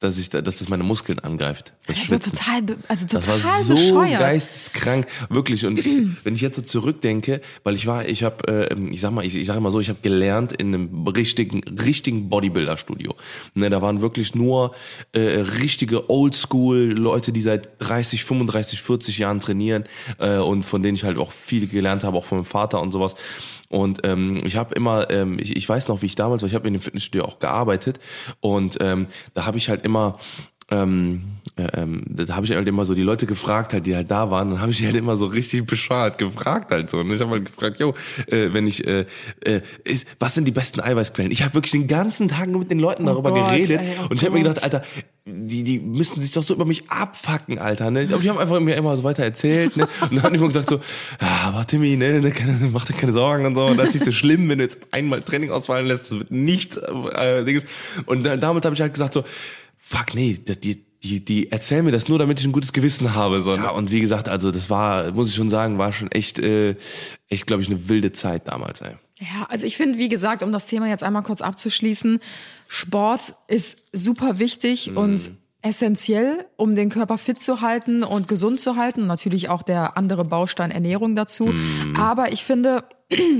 [0.00, 1.72] dass ich, da- dass das meine Muskeln angreift.
[1.86, 2.32] Das das ist ja Schwitzen.
[2.38, 4.20] total, also Das total war so bescheuert.
[4.20, 5.66] geisteskrank, wirklich.
[5.66, 5.84] Und
[6.24, 9.34] wenn ich jetzt so zurückdenke, weil ich war, ich habe, äh, ich sag mal, ich,
[9.36, 13.14] ich sage mal so, ich habe gelernt in einem richtigen, richtigen Bodybuilder-Studio.
[13.54, 14.74] Ne, da waren wirklich nur
[15.12, 15.20] äh,
[15.60, 19.84] richtige Oldschool-Leute, die seit 30, 35, 40 Jahren trainieren
[20.18, 22.92] äh, und von denen ich halt auch viel gelernt habe, auch von meinem Vater und
[22.92, 23.14] sowas.
[23.68, 26.54] Und ähm, ich habe immer, ähm, ich, ich weiß noch, wie ich damals, weil ich
[26.54, 28.00] habe in dem Fitnessstudio auch gearbeitet.
[28.40, 30.18] Und ähm, da habe ich halt immer
[30.70, 34.10] ähm, äh, ähm, da habe ich halt immer so die Leute gefragt, halt, die halt
[34.10, 36.98] da waren, und habe ich die halt immer so richtig bescheuert gefragt halt so.
[36.98, 37.94] Und ich habe halt gefragt, yo,
[38.26, 39.06] äh, wenn ich, äh,
[39.40, 41.32] äh, ist, was sind die besten Eiweißquellen?
[41.32, 43.96] Ich habe wirklich den ganzen Tag nur mit den Leuten darüber Oh Gott, geredet ey,
[44.00, 44.82] oh und ich habe mir gedacht, Alter,
[45.24, 47.90] die, die müssten sich doch so über mich abfacken, Alter.
[47.90, 48.08] Ne?
[48.10, 49.88] Aber die haben einfach mir immer so weiter erzählt, ne?
[50.02, 50.80] Und dann haben die immer gesagt so,
[51.20, 52.32] ja, aber Timmy, ne, ne
[52.72, 53.66] mach dir keine Sorgen und so.
[53.66, 56.30] Und das ist nicht so schlimm, wenn du jetzt einmal Training ausfallen lässt, das wird
[56.30, 56.76] nichts.
[56.76, 57.60] Äh,
[58.06, 59.24] und dann, damit habe ich halt gesagt so,
[59.76, 63.40] fuck, nee, die, die, die, erzählen mir das nur, damit ich ein gutes Gewissen habe.
[63.40, 63.54] So.
[63.54, 66.76] Ja, und wie gesagt, also das war, muss ich schon sagen, war schon echt, äh,
[67.28, 68.94] echt, glaube ich, eine wilde Zeit damals, ey.
[69.20, 72.20] Ja, also ich finde, wie gesagt, um das Thema jetzt einmal kurz abzuschließen,
[72.68, 78.76] Sport ist super wichtig und essentiell, um den Körper fit zu halten und gesund zu
[78.76, 79.06] halten.
[79.06, 81.52] Natürlich auch der andere Baustein Ernährung dazu.
[81.96, 82.84] Aber ich finde,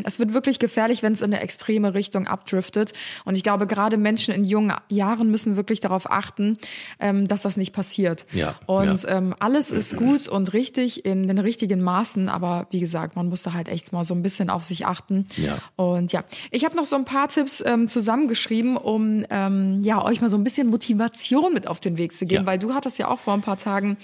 [0.04, 2.92] es wird wirklich gefährlich, wenn es in eine extreme Richtung abdriftet.
[3.24, 6.56] Und ich glaube, gerade Menschen in jungen Jahren müssen wirklich darauf achten,
[7.00, 8.26] ähm, dass das nicht passiert.
[8.32, 9.16] Ja, Und ja.
[9.18, 13.42] Ähm, alles ist gut und richtig in den richtigen Maßen, aber wie gesagt, man muss
[13.42, 15.26] da halt echt mal so ein bisschen auf sich achten.
[15.36, 15.58] Ja.
[15.76, 20.20] Und ja, ich habe noch so ein paar Tipps ähm, zusammengeschrieben, um ähm, ja euch
[20.22, 22.46] mal so ein bisschen Motivation mit auf den Weg zu geben, Ja.
[22.46, 23.98] weil du hattest ja auch vor ein paar Tagen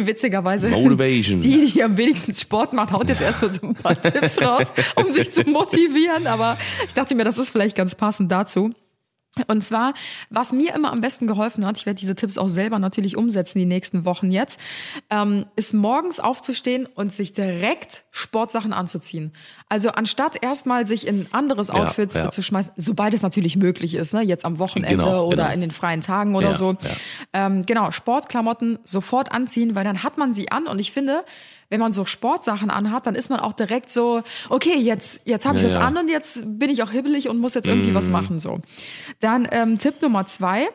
[0.00, 1.40] witzigerweise Motivation.
[1.42, 5.09] die, die am wenigsten Sport macht, haut jetzt erstmal so ein paar Tipps raus, um
[5.10, 6.26] sich zu motivieren.
[6.26, 8.72] Aber ich dachte mir, das ist vielleicht ganz passend dazu.
[9.46, 9.94] Und zwar,
[10.28, 13.60] was mir immer am besten geholfen hat, ich werde diese Tipps auch selber natürlich umsetzen
[13.60, 14.58] die nächsten Wochen jetzt,
[15.08, 19.32] ähm, ist morgens aufzustehen und sich direkt Sportsachen anzuziehen.
[19.68, 22.26] Also anstatt erstmal sich in anderes Ja, Outfits ja.
[22.26, 25.54] äh, zu schmeißen, sobald es natürlich möglich ist, ne, jetzt am Wochenende Genau, oder genau.
[25.54, 26.72] in den freien Tagen oder Ja, so.
[26.72, 26.90] ja.
[27.32, 31.24] Ähm, genau, Sportklamotten sofort anziehen, weil dann hat man sie an und ich finde,
[31.70, 35.56] wenn man so Sportsachen anhat, dann ist man auch direkt so, okay, jetzt, jetzt habe
[35.56, 35.82] ich Ja, das ja.
[35.86, 38.38] an und jetzt bin ich auch hibbelig und muss jetzt irgendwie was machen.
[38.40, 38.58] so.
[39.20, 40.68] Dann ähm, Tipp Nummer zwei.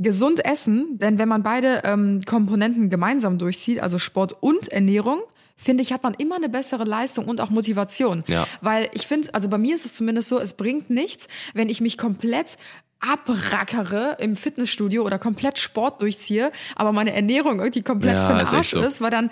[0.00, 5.22] Gesund essen, denn wenn man beide ähm, Komponenten gemeinsam durchzieht, also Sport und Ernährung,
[5.56, 8.22] finde ich, hat man immer eine bessere Leistung und auch Motivation.
[8.28, 8.46] Ja.
[8.60, 11.80] Weil ich finde, also bei mir ist es zumindest so, es bringt nichts, wenn ich
[11.80, 12.58] mich komplett
[13.00, 18.42] abrackere im Fitnessstudio oder komplett Sport durchziehe, aber meine Ernährung irgendwie komplett Ja, für den
[18.46, 18.80] ist Arsch so.
[18.80, 19.30] ist, weil dann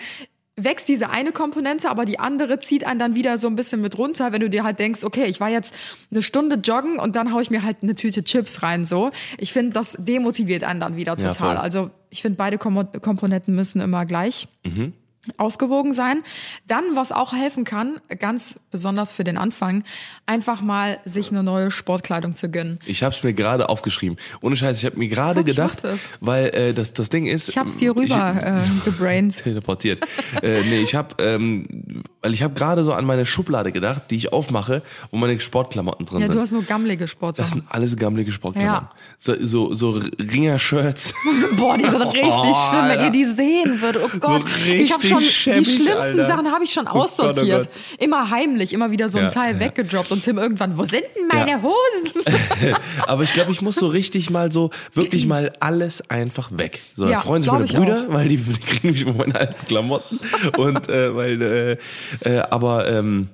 [0.57, 3.99] wächst diese eine Komponente, aber die andere zieht einen dann wieder so ein bisschen mit
[3.99, 5.75] runter, wenn du dir halt denkst, okay, ich war jetzt
[6.11, 9.11] eine Stunde joggen und dann hau ich mir halt eine Tüte Chips rein, so.
[9.39, 11.35] Ich finde, das demotiviert einen dann wieder Ja, total.
[11.35, 11.57] voll.
[11.59, 14.95] also ich finde, beide Kom Komponenten müssen immer gleich Mhm.
[15.37, 16.23] Ausgewogen sein.
[16.67, 19.85] Dann, was auch helfen kann, ganz besonders für den Anfang,
[20.27, 22.79] einfach mal sich eine neue Sportkleidung zu gönnen.
[22.87, 24.19] Ich habe es mir gerade aufgeschrieben.
[24.41, 26.09] Ohne Scheiß, ich habe mir gerade ich gedacht, es.
[26.21, 29.37] weil äh, das das Ding ist, Ich hab's dir rüber äh, gebraint.
[29.43, 30.03] teleportiert.
[30.43, 34.17] äh, nee, ich habe, ähm, weil ich habe gerade so an meine Schublade gedacht, die
[34.17, 36.35] ich aufmache, wo meine Sportklamotten drin Ja, sind.
[36.35, 37.61] du hast nur gammelige das Sportsachen.
[37.61, 38.89] sind alles gammelige Sportklamotten.
[38.89, 38.93] Ja.
[39.17, 41.15] So, so, so Ringer-Shirts.
[41.57, 44.03] Boah, die sind richtig Oh, schlimm, wenn ihr die sehen würdet.
[44.05, 46.27] Oh Gott, ich habe schon die schäbig, schlimmsten Alter.
[46.27, 47.69] Sachen habe ich schon Gott, oh aussortiert.
[47.69, 48.01] Gott.
[48.03, 49.61] Immer heimlich, immer wieder so ein Ja, Teil ja.
[49.61, 51.63] weggedroppt und Tim irgendwann, wo sind denn meine Ja.
[51.63, 52.25] Hosen?
[53.07, 56.81] Aber ich glaube, ich muss so richtig mal so, wirklich mal alles einfach weg.
[56.97, 60.19] So, Ja, freuen sich meine Brüder, weil die, die kriegen mich immer meine alten Klamotten.
[60.57, 61.77] und äh, weil, äh,
[62.21, 63.29] äh, aber ähm,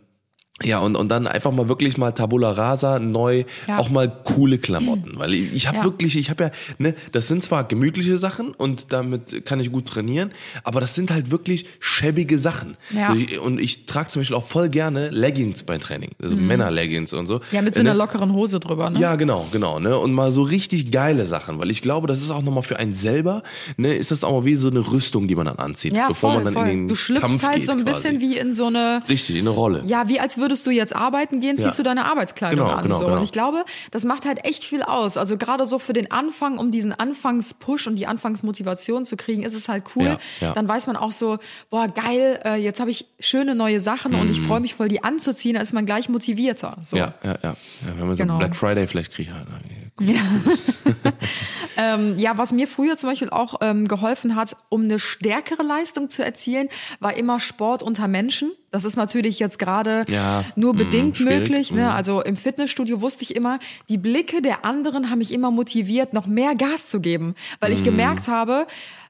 [0.64, 3.78] ja, und, und dann einfach mal wirklich mal Tabula Rasa, neu, Ja.
[3.78, 5.12] auch mal coole Klamotten.
[5.16, 5.84] Weil ich, ich habe Ja.
[5.84, 9.86] wirklich, ich habe ja, ne, das sind zwar gemütliche Sachen und damit kann ich gut
[9.86, 10.32] trainieren,
[10.64, 12.76] aber das sind halt wirklich schäbige Sachen.
[12.94, 13.08] Ja.
[13.12, 17.12] So, ich, und ich trage zum Beispiel auch voll gerne Leggings beim Training, also Männer-Leggings
[17.12, 17.36] und so.
[17.36, 17.40] Mhm.
[17.52, 17.90] Ja, mit so Äh, ne?
[17.90, 18.98] einer lockeren Hose drüber, ne?
[19.00, 19.98] Ja, genau, genau, ne?
[19.98, 22.94] Und mal so richtig geile Sachen, weil ich glaube, das ist auch nochmal für einen
[22.94, 23.42] selber,
[23.76, 26.32] ne, ist das auch mal wie so eine Rüstung, die man dann anzieht, Ja, bevor
[26.32, 26.72] voll, man dann voll.
[26.72, 28.20] in den Du schlüpfst Kampf halt geht so ein bisschen quasi.
[28.20, 29.82] wie in so eine Richtig, in eine Rolle.
[29.86, 31.82] Ja, wie als würdest du jetzt arbeiten gehen, ziehst Ja.
[31.82, 32.82] du deine Arbeitskleidung Genau, an.
[32.84, 33.06] genau, so.
[33.06, 33.16] genau.
[33.16, 35.16] Und ich glaube, das macht halt echt viel aus.
[35.16, 39.54] Also gerade so für den Anfang, um diesen Anfangspush und die Anfangsmotivation zu kriegen, ist
[39.54, 40.04] es halt cool.
[40.04, 40.52] Ja, ja.
[40.52, 41.38] Dann weiß man auch so,
[41.70, 45.02] boah, geil, äh, jetzt habe ich schöne neue Sachen und ich freue mich voll, die
[45.02, 46.76] anzuziehen, da ist man gleich motivierter.
[46.82, 46.96] So.
[46.96, 47.00] Mhm.
[47.02, 47.54] Ja, ja, ja.
[47.96, 48.38] wenn wir so Genau.
[48.38, 49.12] Black Friday vielleicht
[49.96, 50.18] kriegen.
[51.74, 56.10] Ähm, ja, was mir früher zum Beispiel auch ähm, geholfen hat, um eine stärkere Leistung
[56.10, 56.68] zu erzielen,
[57.00, 58.52] war immer Sport unter Menschen.
[58.70, 61.72] Das ist natürlich jetzt gerade Ja, nur mm, bedingt schwierig, möglich.
[61.72, 61.90] Ne?
[61.92, 66.26] Also im Fitnessstudio wusste ich immer, die Blicke der anderen haben mich immer motiviert, noch
[66.26, 67.74] mehr Gas zu geben, weil Mm.
[67.74, 68.66] ich gemerkt habe,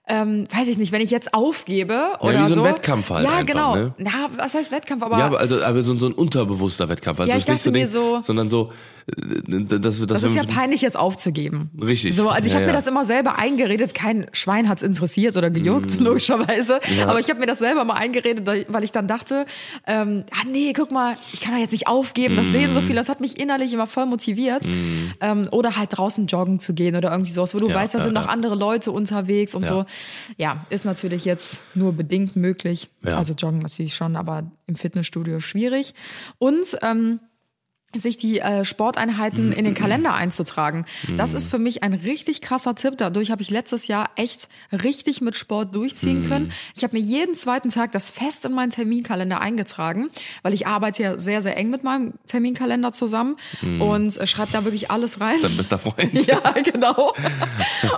[0.06, 2.64] ähm, weiß ich nicht, wenn ich jetzt aufgebe oder wie so ein so.
[2.64, 3.74] Wettkampf halt Ja, einfach, genau.
[3.76, 3.94] ne?
[3.98, 5.02] Ja, was heißt Wettkampf?
[5.02, 7.18] Aber, Ja, aber, also, aber so, so ein unterbewusster Wettkampf.
[7.20, 8.72] Also Ja, ist nicht so, Ding, so- sondern so,
[9.06, 11.70] das, das, das ist ja peinlich, jetzt aufzugeben.
[11.80, 12.14] Richtig.
[12.14, 12.76] So, also ich Ja, habe mir ja.
[12.76, 13.94] das immer selber eingeredet.
[13.94, 16.04] Kein Schwein hat's interessiert oder gejuckt, Mm.
[16.04, 16.80] logischerweise.
[17.06, 19.46] Aber ich habe mir das selber mal eingeredet, weil ich dann dachte,
[19.86, 22.36] ähm, ah nee, guck mal, ich kann doch jetzt nicht aufgeben.
[22.36, 22.84] Das sehen so Mm.
[22.84, 22.94] viele.
[22.96, 24.64] Das hat mich innerlich immer voll motiviert.
[25.20, 27.98] Ähm, oder halt draußen joggen zu gehen oder irgendwie sowas, wo du Ja, weißt, da
[27.98, 28.30] ja, sind noch ja.
[28.30, 29.68] andere Leute unterwegs und Ja.
[29.68, 29.84] so.
[30.36, 32.88] Ja, ist natürlich jetzt nur bedingt möglich.
[33.04, 33.18] Ja.
[33.18, 35.94] Also joggen natürlich schon, aber im Fitnessstudio schwierig.
[36.38, 37.20] Und ähm,
[37.94, 40.86] sich die äh, Sporteinheiten in den Kalender einzutragen.
[41.16, 42.94] Das ist für mich ein richtig krasser Tipp.
[42.96, 46.52] Dadurch habe ich letztes Jahr echt richtig mit Sport durchziehen können.
[46.74, 50.10] Ich habe mir jeden zweiten Tag das fest in meinen Terminkalender eingetragen,
[50.42, 54.64] weil ich arbeite ja sehr, sehr eng mit meinem Terminkalender zusammen und äh, schreibe da
[54.64, 55.36] wirklich alles rein.
[55.42, 56.12] Dein bester Freund.
[56.32, 57.14] Ja, genau.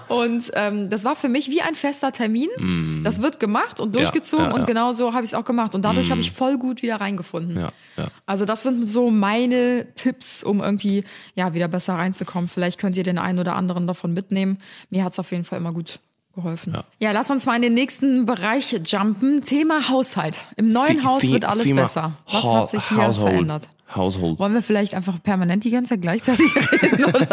[0.08, 3.02] Und ähm, das war für mich wie ein fester Termin.
[3.04, 4.56] Das wird gemacht und durchgezogen ja, ja.
[4.56, 5.74] und genau so habe ich es auch gemacht.
[5.74, 7.56] Und dadurch habe ich voll gut wieder reingefunden.
[7.56, 8.08] Ja, ja.
[8.26, 12.48] Also das sind so meine Tipps, um irgendwie ja wieder besser reinzukommen.
[12.48, 14.58] Vielleicht könnt ihr den einen oder anderen davon mitnehmen.
[14.90, 15.98] Mir hat's auf jeden Fall immer gut
[16.34, 16.72] geholfen.
[16.74, 16.84] Ja.
[16.98, 17.12] Ja.
[17.12, 19.44] lass uns mal in den nächsten Bereich jumpen.
[19.44, 20.36] Thema Haushalt.
[20.56, 22.12] Im neuen The- Haus wird alles Thema besser.
[22.30, 23.30] Was Ha- hat sich hier Household.
[23.32, 23.68] verändert?
[23.94, 24.38] Household.
[24.40, 27.04] Wollen wir vielleicht einfach permanent die ganze Zeit gleichzeitig reden?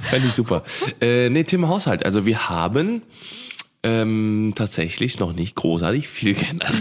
[0.00, 0.64] Fände ich super.
[1.00, 2.04] Äh, nee, Thema Haushalt.
[2.04, 3.02] Also wir haben
[3.84, 6.72] ähm, tatsächlich noch nicht großartig viel geändert.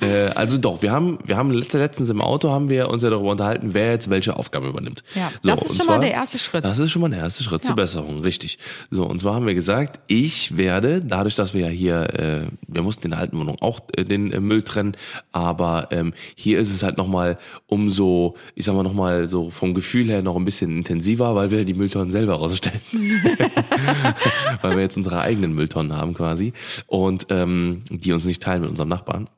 [0.00, 3.30] äh, also doch, wir haben, wir haben letztens im Auto haben wir uns ja darüber
[3.30, 5.04] unterhalten, wer jetzt welche Aufgabe übernimmt.
[5.14, 6.64] Ja, So, das ist schon mal der erste Schritt.
[6.64, 7.82] Das ist schon mal der erste Schritt zur Ja.
[7.82, 8.58] Besserung, richtig.
[8.90, 12.82] So, und zwar haben wir gesagt, ich werde, dadurch, dass wir ja hier, äh, wir
[12.82, 14.96] mussten in der alten Wohnung auch äh, den äh, Müll trennen,
[15.30, 20.08] aber ähm, hier ist es halt nochmal umso, ich sag mal nochmal so vom Gefühl
[20.08, 22.80] her noch ein bisschen intensiver, weil wir die Mülltonnen selber rausstellen
[24.62, 26.52] weil wir jetzt unsere eigenen Mülltonnen haben quasi
[26.86, 29.28] und ähm, die uns nicht teilen mit unserem Nachbarn.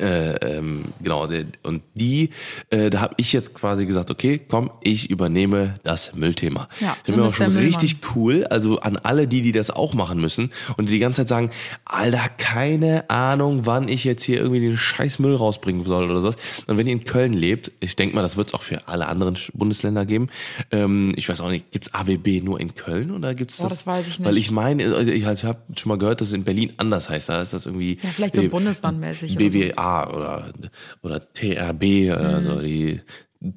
[0.00, 1.28] Äh, ähm, genau,
[1.62, 2.30] und die,
[2.70, 6.68] äh, da habe ich jetzt quasi gesagt, okay, komm, ich übernehme das Müllthema.
[6.80, 9.70] Ja, Sind wir auch zumindest der schon richtig cool, also an alle die, die das
[9.70, 11.50] auch machen müssen und die die ganze Zeit sagen,
[11.84, 16.36] Alter, keine Ahnung, wann ich jetzt hier irgendwie den scheiß Müll rausbringen soll oder sowas.
[16.66, 19.06] Und wenn ihr in Köln lebt, ich denke mal, das wird es auch für alle
[19.06, 20.30] anderen Bundesländer geben.
[20.72, 23.68] Ähm, ich weiß auch nicht, gibt's AWB nur in Köln oder gibt's das?
[23.68, 24.40] das weiß ich Weil nicht.
[24.46, 27.28] ich meine, also ich habe schon mal gehört, dass es in Berlin anders heißt.
[27.28, 30.52] Da ist das irgendwie Ja, vielleicht so B- bundeslandmäßig oder BWA oder
[31.02, 32.44] oder TRB oder Mhm.
[32.44, 33.00] so die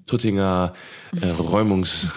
[0.05, 0.73] Tuttinger
[1.21, 2.07] äh, Räumungs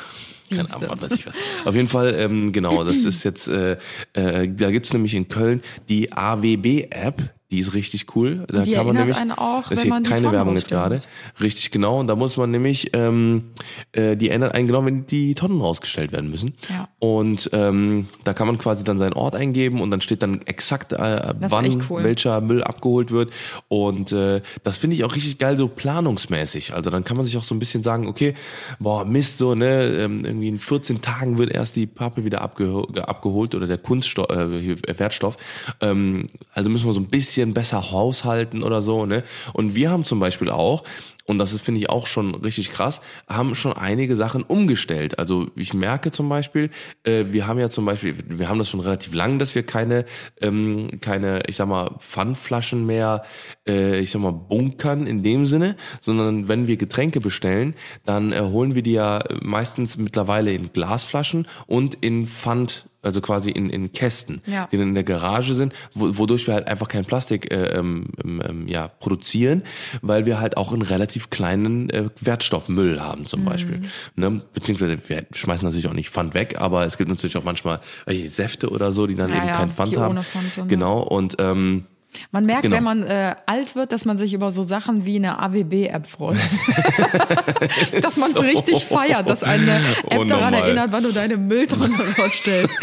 [0.51, 0.69] keine.
[0.75, 1.35] Ahnung, was weiß ich was.
[1.65, 3.79] Auf jeden Fall, ähm, genau, das ist jetzt, äh,
[4.13, 8.45] äh, da gibt's nämlich in Köln die AWB-App, die ist richtig cool.
[8.49, 11.09] Da die kann man nämlich, einen auch, das ist hier keine Werbung jetzt gerade, muss.
[11.41, 12.01] richtig genau.
[12.01, 13.51] Und da muss man nämlich, ähm,
[13.93, 16.55] äh, die erinnert einen genau, wenn die Tonnen rausgestellt werden müssen.
[16.71, 16.89] Ja.
[16.99, 20.95] Und ähm, da kann man quasi dann seinen Ort eingeben und dann steht dann exakt,
[20.95, 22.03] äh, Das wann cool.
[22.05, 23.31] welcher Müll abgeholt wird.
[23.69, 26.73] Und äh, das finde ich auch richtig geil, so planungsmäßig.
[26.73, 28.35] Also dann kann man sich auch so ein bisschen sagen, okay,
[28.79, 32.85] boah, Mist, so, ne, ähm, irgendwie in 14 Tagen wird erst die Pappe wieder abgeho
[33.03, 35.37] abgeholt oder der Kunststoff, äh, äh, Wertstoff.
[35.83, 39.25] Ähm, also müssen wir so ein bisschen besser haushalten oder so, ne?
[39.53, 40.83] Und wir haben zum Beispiel auch,
[41.25, 45.19] und das finde ich, auch schon richtig krass, haben schon einige Sachen umgestellt.
[45.19, 46.71] Also ich merke zum Beispiel,
[47.05, 50.05] äh, wir haben ja zum Beispiel, wir haben das schon relativ lang, dass wir keine,
[50.41, 53.23] ähm, keine, ich sag mal, Pfandflaschen mehr,
[53.69, 57.75] äh, ich sag mal, bunkern in dem Sinne, sondern wenn wir Getränke bestellen,
[58.05, 63.51] dann äh, holen wir die ja meistens mittlerweile in Glasflaschen und in Pfand also quasi
[63.51, 64.69] in, in Kästen, Ja.
[64.73, 68.07] die dann in der Garage sind, wo, wodurch wir halt einfach kein Plastik äh, ähm,
[68.25, 69.63] ähm, ja, produzieren,
[70.03, 73.27] weil wir halt auch einen relativ kleinen äh, Wertstoffmüll haben Mhm.
[73.27, 73.83] zum Beispiel.
[74.17, 74.41] Ne?
[74.55, 78.29] Beziehungsweise wir schmeißen natürlich auch nicht Pfand weg, aber es gibt natürlich auch manchmal welche
[78.29, 80.23] Säfte oder so, die dann Ja, eben ja, kein Pfand haben.
[80.23, 81.85] Pfand sind, genau, und ähm,
[82.31, 82.77] Man merkt, Genau.
[82.77, 86.37] wenn man äh, alt wird, dass man sich über so Sachen wie eine AWB-App freut.
[88.03, 88.41] dass man es So.
[88.41, 89.77] richtig feiert, dass eine
[90.09, 92.75] App Oh, daran erinnert, wann du deine Mülltonne rausstellst.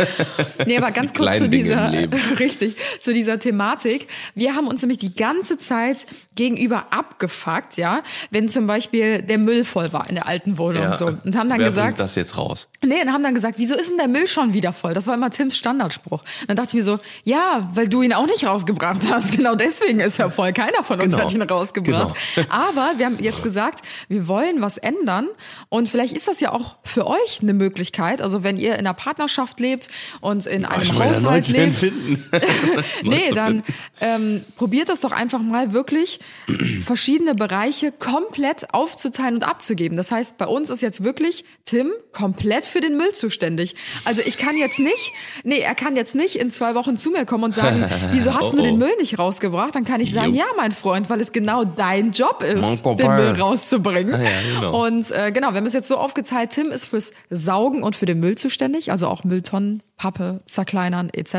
[0.65, 1.91] Nee, aber ganz kurz zu dieser,
[2.39, 4.07] richtig, zu dieser Thematik.
[4.35, 9.65] Wir haben uns nämlich die ganze Zeit gegenüber abgefuckt, ja, wenn zum Beispiel der Müll
[9.65, 11.07] voll war in der alten Wohnung ja, so.
[11.07, 12.67] Und haben dann wer gesagt, das jetzt raus?
[12.83, 14.93] Nee, und haben dann gesagt, wieso ist denn der Müll schon wieder voll?
[14.93, 16.23] Das war immer Tims Standardspruch.
[16.47, 19.18] Dann dachte ich mir so, ja, weil du ihn auch nicht rausgebracht hast.
[19.31, 20.53] Genau deswegen ist er voll.
[20.53, 21.25] Keiner von uns Genau.
[21.25, 22.15] hat ihn rausgebracht.
[22.49, 25.27] Aber wir haben jetzt gesagt, wir wollen was ändern.
[25.69, 28.21] Und vielleicht ist das ja auch für euch eine Möglichkeit.
[28.21, 29.89] Also wenn ihr in einer Partnerschaft lebt
[30.21, 31.73] und in einem Ich meine, Haushalt 19 lebt.
[31.75, 32.25] finden.
[33.03, 33.63] Nee, 19 dann
[34.01, 36.19] ähm, probiert das doch einfach mal wirklich
[36.81, 39.97] verschiedene Bereiche komplett aufzuteilen und abzugeben.
[39.97, 43.75] Das heißt, bei uns ist jetzt wirklich Tim komplett für den Müll zuständig.
[44.05, 45.11] Also ich kann jetzt nicht,
[45.43, 48.49] nee, er kann jetzt nicht in zwei Wochen zu mir kommen und sagen, wieso hast
[48.49, 48.77] Oh, du den oh.
[48.77, 49.73] Müll nicht rausgebracht?
[49.73, 50.39] Dann kann ich sagen, Jo.
[50.41, 54.21] ja, mein Freund, weil es genau dein Job ist, den Müll rauszubringen.
[54.21, 54.85] Ja, genau.
[54.85, 58.05] Und äh, genau, wir haben es jetzt so aufgeteilt, Tim ist fürs Saugen und für
[58.05, 61.35] den Müll zuständig, also auch Mülltonnen, Pappe, zerkleinern etc.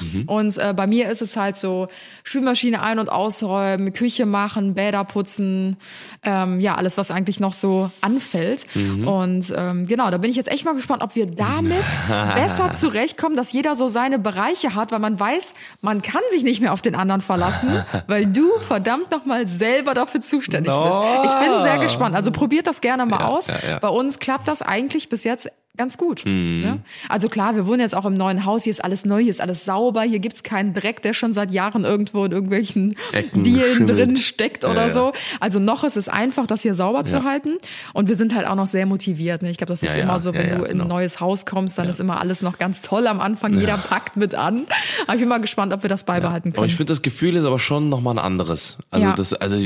[0.00, 0.24] Mhm.
[0.26, 1.88] Und äh, bei mir ist es halt so
[2.24, 5.76] Spülmaschine ein- und ausräumen, Küche machen, Bäder putzen,
[6.22, 8.66] ähm, ja, alles, was eigentlich noch so anfällt.
[8.74, 9.06] Mhm.
[9.06, 11.84] Und ähm, genau, da bin ich jetzt echt mal gespannt, ob wir damit
[12.34, 16.62] besser zurechtkommen, dass jeder so seine Bereiche hat, weil man weiß, man kann sich nicht
[16.62, 20.98] mehr auf den anderen verlassen, weil du verdammt nochmal selber dafür zuständig bist.
[21.24, 22.16] Ich bin sehr gespannt.
[22.16, 23.48] Also probiert das gerne mal Ja, aus.
[23.48, 23.78] ja, ja.
[23.80, 26.24] Bei uns klappt das eigentlich bis jetzt ganz gut.
[26.26, 26.60] Mhm.
[26.60, 26.78] Ne?
[27.08, 29.40] Also klar, wir wohnen jetzt auch im neuen Haus, hier ist alles neu, hier ist
[29.40, 33.74] alles sauber, hier gibt's keinen Dreck, der schon seit Jahren irgendwo in irgendwelchen Ecken Dielen
[33.74, 33.96] schimmelt.
[33.98, 34.90] drin steckt oder ja.
[34.90, 35.12] so.
[35.40, 37.24] Also noch ist es einfach, das hier sauber zu Ja.
[37.24, 37.56] halten.
[37.94, 39.42] Und wir sind halt auch noch sehr motiviert.
[39.42, 39.50] Ne?
[39.50, 40.84] Ich glaube, das ist Ja, immer so, wenn du in genau.
[40.84, 43.54] ein neues Haus kommst, dann ist immer alles noch ganz toll am Anfang.
[43.58, 44.66] Jeder packt mit an.
[45.06, 46.66] Aber ich bin mal gespannt, ob wir das beibehalten Aber können.
[46.66, 48.76] ich finde, das Gefühl ist aber schon nochmal ein anderes.
[48.90, 49.56] Also das, also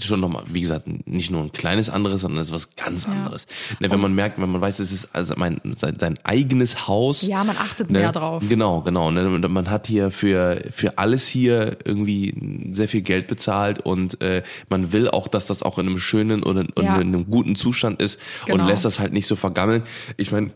[0.00, 3.46] schon nochmal, wie gesagt, nicht nur ein kleines anderes, sondern es ist was ganz anderes.
[3.78, 7.22] Ne, wenn man merkt, wenn man weiß, es ist, also mein, sein, sein eigenes Haus.
[7.22, 7.98] Ja, man achtet ne?
[8.00, 8.42] mehr drauf.
[8.48, 9.10] Genau, genau.
[9.10, 9.22] Ne?
[9.48, 12.34] Man hat hier für, für alles hier irgendwie
[12.72, 16.42] sehr viel Geld bezahlt und äh, man will auch, dass das auch in einem schönen
[16.42, 16.94] oder in Ja.
[16.96, 18.62] einem guten Zustand ist Genau.
[18.62, 19.82] und lässt das halt nicht so vergammeln.
[20.16, 20.50] Ich meine,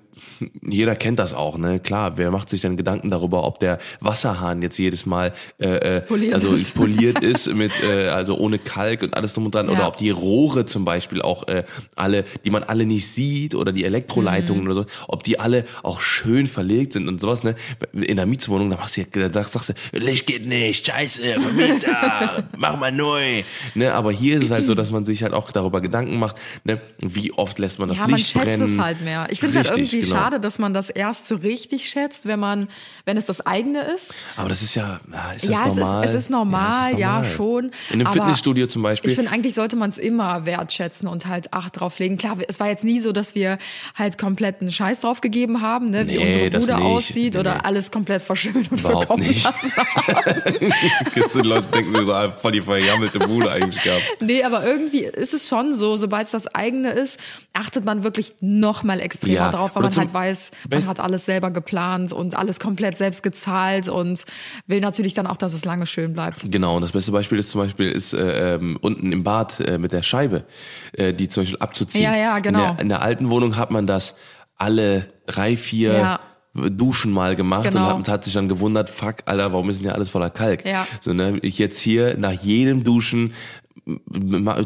[0.62, 1.80] jeder kennt das auch, ne?
[1.80, 6.00] Klar, wer macht sich dann Gedanken darüber, ob der Wasserhahn jetzt jedes Mal äh, äh,
[6.02, 6.74] Poliert also ist.
[6.74, 9.72] poliert ist mit äh, also ohne Kalk und alles drum und dran Ja.
[9.72, 11.64] oder ob die Rohre zum Beispiel auch äh,
[11.96, 14.70] alle, die man alle nicht sieht oder die Elektroleitungen Mhm.
[14.70, 17.54] oder so, ob die alle auch schön verlegt sind und sowas, ne?
[17.92, 22.44] In der Mietswohnung, da machst du, ja- da sagst, du, Licht geht nicht, scheiße, Vermieter,
[22.58, 23.42] mach mal neu,
[23.74, 23.92] ne?
[23.94, 26.80] Aber hier ist es halt so, dass man sich halt auch darüber Gedanken macht, ne?
[26.98, 28.62] Wie oft lässt man das Ja, man Licht schätzt brennen?
[28.74, 29.26] es halt mehr.
[29.30, 30.20] Ich finde es halt Richtig, irgendwie genau.
[30.22, 32.68] schade, dass man das erst so richtig schätzt, wenn man,
[33.04, 34.14] wenn es das eigene ist.
[34.36, 36.04] Aber das ist ja, na, ist das Ja, es ist, normal?
[36.04, 37.30] es ist normal, es ist ja, normal.
[37.30, 37.64] schon.
[37.64, 39.10] In einem aber Fitnessstudio zum Beispiel.
[39.10, 42.16] Ich finde, eigentlich sollte man es immer wertschätzen und halt Acht drauf legen.
[42.16, 43.58] Klar, es war jetzt nie so, dass wir
[43.94, 47.64] halt komplett einen Scheiß drauf gegeben haben, ne, wie Nee, unsere Bude aussieht Nee, oder
[47.64, 49.44] alles komplett verschönert und Überhaupt verkommen nicht.
[49.44, 49.72] lassen.
[51.14, 54.02] Jetzt sind Leute denken so, ah, voll die verjammelte Bude eigentlich gehabt.
[54.20, 57.18] Nee, aber irgendwie ist es schon so, sobald es das eigene ist,
[57.52, 61.00] achtet man wirklich noch mal extremer Ja, drauf, weil oder man halt weiß, man hat
[61.00, 64.24] alles selber geplant und alles komplett selbst gezahlt und
[64.66, 66.50] will natürlich dann auch, dass es lange schön bleibt.
[66.50, 69.78] Genau, und das beste Beispiel ist zum Beispiel ist äh, ähm, unten im Bad äh,
[69.78, 70.44] mit der Scheibe,
[70.92, 72.02] äh, die zum Beispiel abzuziehen.
[72.04, 72.58] Ja, ja, genau.
[72.58, 74.14] In der, in der alten Wohnung hat man das
[74.64, 76.20] alle drei, vier Ja.
[76.70, 77.96] Duschen mal gemacht Genau.
[77.96, 80.64] und hat, hat sich dann gewundert, fuck, Alter, warum ist denn hier alles voller Kalk?
[80.64, 80.86] Ja.
[81.00, 83.32] So, ne, ich jetzt hier nach jedem Duschen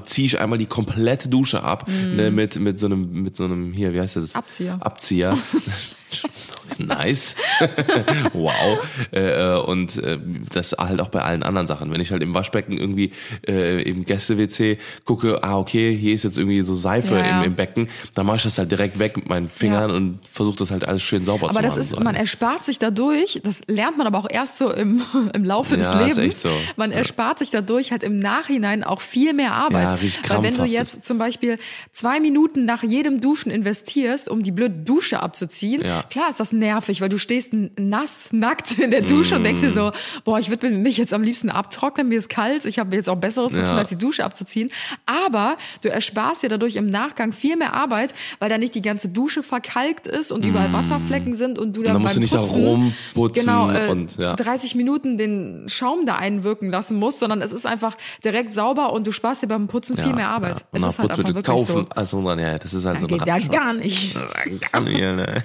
[0.05, 3.73] ziehe ich einmal die komplette Dusche ab ne, mit mit so einem mit so einem
[3.73, 4.39] hier wie heißt das Mhm.
[4.39, 4.79] Abzieher.
[4.81, 5.39] Abzieher
[6.89, 7.37] nice
[8.33, 8.79] wow
[9.13, 9.19] äh,
[9.55, 10.19] äh, und äh,
[10.53, 13.13] das halt auch bei allen anderen Sachen wenn ich halt im Waschbecken irgendwie
[13.47, 17.41] äh, im Gäste-WC gucke ah okay hier ist jetzt irgendwie so Seife Ja.
[17.43, 19.97] Im, im Becken dann mache ich das halt direkt weg mit meinen Fingern Ja.
[19.97, 22.01] und versuche das halt alles schön sauber zu Aber machen das ist, so.
[22.01, 25.03] man erspart sich dadurch, das lernt man aber auch erst so im,
[25.35, 26.35] im Laufe des Ja, ist Lebens.
[26.35, 26.51] echt so.
[26.77, 29.91] Man erspart sich dadurch halt im Nachhinein auch viel mehr Arbeit.
[29.91, 31.59] Ja, richtig Weil wenn du jetzt zum Beispiel
[31.93, 36.78] zwei Minuten nach jedem Duschen investierst, um die blöde Dusche abzuziehen, klar ist das nervig,
[36.87, 39.93] weil du stehst nass, nackt in der Dusche und denkst dir so,
[40.25, 43.17] boah, ich würde mich jetzt am liebsten abtrocknen, mir ist kalt, ich habe jetzt auch
[43.17, 43.65] Besseres zu Ja.
[43.65, 44.71] tun, als die Dusche abzuziehen.
[45.07, 49.09] Aber du ersparst dir dadurch im Nachgang viel mehr Arbeit, weil da nicht die ganze
[49.09, 52.35] Dusche verkalkt ist und überall Wasserflecken sind und du dann dann musst beim du nicht
[52.35, 54.37] da Putzen, rumputzen genau, äh, und, ja.
[54.37, 59.07] 30 Minuten den Schaum da einwirken lassen musst, sondern es ist einfach direkt sauber und
[59.07, 60.57] du sparst dir beim Putzen viel mehr Arbeit.
[60.57, 60.57] Ja.
[60.57, 61.91] Es Und nach ist halt einfach Putzmittel wirklich kaufen, so.
[61.95, 64.15] also ja, das ist halt so Geht eine ja gar nicht.
[64.73, 65.43] Gar nicht, ne.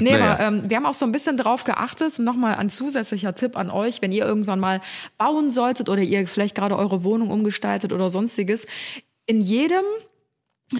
[0.00, 2.18] Nee, aber ähm, wir haben auch so ein bisschen drauf geachtet.
[2.18, 4.80] Nochmal ein zusätzlicher Tipp an euch, wenn ihr irgendwann mal
[5.18, 8.66] bauen solltet oder ihr vielleicht gerade eure Wohnung umgestaltet oder sonstiges.
[9.26, 9.84] In jedem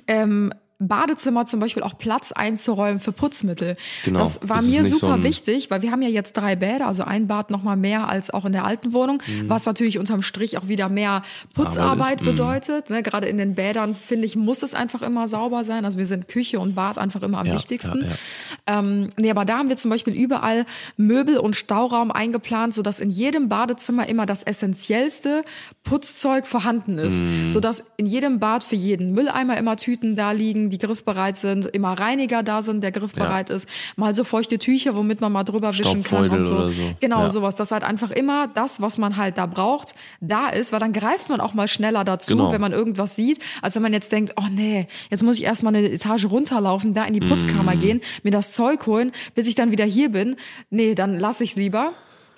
[0.06, 3.76] ähm, Badezimmer zum Beispiel auch Platz einzuräumen für Putzmittel.
[4.04, 4.20] Genau.
[4.20, 6.86] Das war Das mir super so ein- wichtig, weil wir haben ja jetzt drei Bäder,
[6.86, 9.48] also ein Bad noch mal mehr als auch in der alten Wohnung, Mhm.
[9.48, 11.22] was natürlich unterm Strich auch wieder mehr
[11.54, 12.30] Putzarbeit Arbeit ist, mhm.
[12.32, 12.90] bedeutet.
[12.90, 15.84] Ne, gerade in den Bädern, finde ich, muss es einfach immer sauber sein.
[15.86, 18.02] Also wir sind Küche und Bad einfach immer am Ja, wichtigsten.
[18.02, 18.78] ja, ja.
[18.78, 20.66] Ähm, nee, aber da haben wir zum Beispiel überall
[20.98, 25.42] Möbel und Stauraum eingeplant, sodass in jedem Badezimmer immer das essentiellste
[25.84, 27.20] Putzzeug vorhanden ist.
[27.20, 27.48] Mhm.
[27.48, 31.92] Sodass in jedem Bad für jeden Mülleimer immer Tüten da liegen, die griffbereit sind, immer
[31.98, 36.02] Reiniger da sind, der griffbereit ist, mal so feuchte Tücher, womit man mal drüber wischen
[36.02, 36.68] kann und so.
[36.68, 36.82] so.
[37.00, 37.28] Genau, Ja.
[37.28, 37.54] sowas.
[37.56, 41.28] Dass halt einfach immer das, was man halt da braucht, da ist, weil dann greift
[41.28, 42.52] man auch mal schneller dazu, Genau.
[42.52, 45.74] wenn man irgendwas sieht, als wenn man jetzt denkt, oh nee, jetzt muss ich erstmal
[45.74, 47.80] eine Etage runterlaufen, da in die Putzkammer Mhm.
[47.80, 50.36] gehen, mir das Zeug holen, bis ich dann wieder hier bin.
[50.70, 51.92] Nee, dann lasse ich's lieber.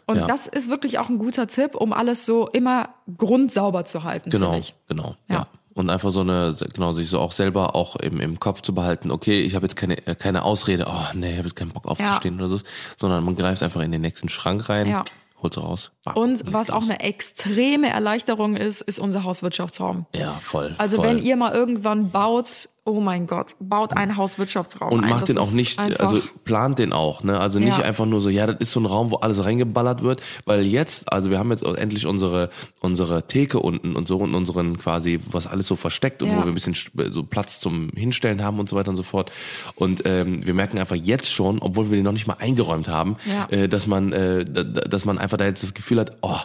[0.07, 0.27] Und Ja.
[0.27, 4.59] das ist wirklich auch ein guter Tipp, um alles so immer grundsauber zu halten, Genau,
[4.89, 5.47] genau, Ja.
[5.79, 5.83] Ja.
[5.83, 9.11] Und einfach so eine, genau, sich so auch selber auch im, im Kopf zu behalten,
[9.11, 11.87] okay, ich habe jetzt keine, äh, keine Ausrede, oh nee, ich habe jetzt keinen Bock
[11.87, 12.61] aufzustehen oder so,
[12.97, 15.05] sondern man greift einfach in den nächsten Schrank rein, Ja.
[15.43, 15.93] holt sie raus.
[16.05, 16.91] bam, Und was auch los.
[16.91, 20.07] eine extreme Erleichterung ist, ist unser Hauswirtschaftsraum.
[20.15, 20.75] Ja, voll.
[20.79, 21.07] Also voll.
[21.07, 25.11] wenn ihr mal irgendwann baut, oh mein Gott, baut einen Hauswirtschaftsraum und ein.
[25.11, 27.39] macht Das den auch nicht, also plant den auch, ne?
[27.39, 27.85] Also nicht Ja.
[27.85, 31.13] einfach nur so, ja, das ist so ein Raum, wo alles reingeballert wird, weil jetzt,
[31.13, 32.49] also wir haben jetzt endlich unsere
[32.81, 36.37] unsere Theke unten und so und unseren quasi, was alles so versteckt und Ja.
[36.37, 36.75] wo wir ein bisschen
[37.13, 39.31] so Platz zum Hinstellen haben und so weiter und so fort.
[39.75, 43.17] Und ähm, wir merken einfach jetzt schon, obwohl wir den noch nicht mal eingeräumt haben,
[43.27, 43.47] Ja.
[43.51, 46.37] äh, dass man, äh, dass man einfach da jetzt das Gefühl hat, oh,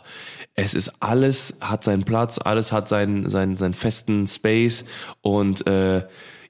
[0.56, 4.86] es ist alles hat seinen Platz, alles hat seinen seinen seinen festen Space
[5.22, 6.04] und äh,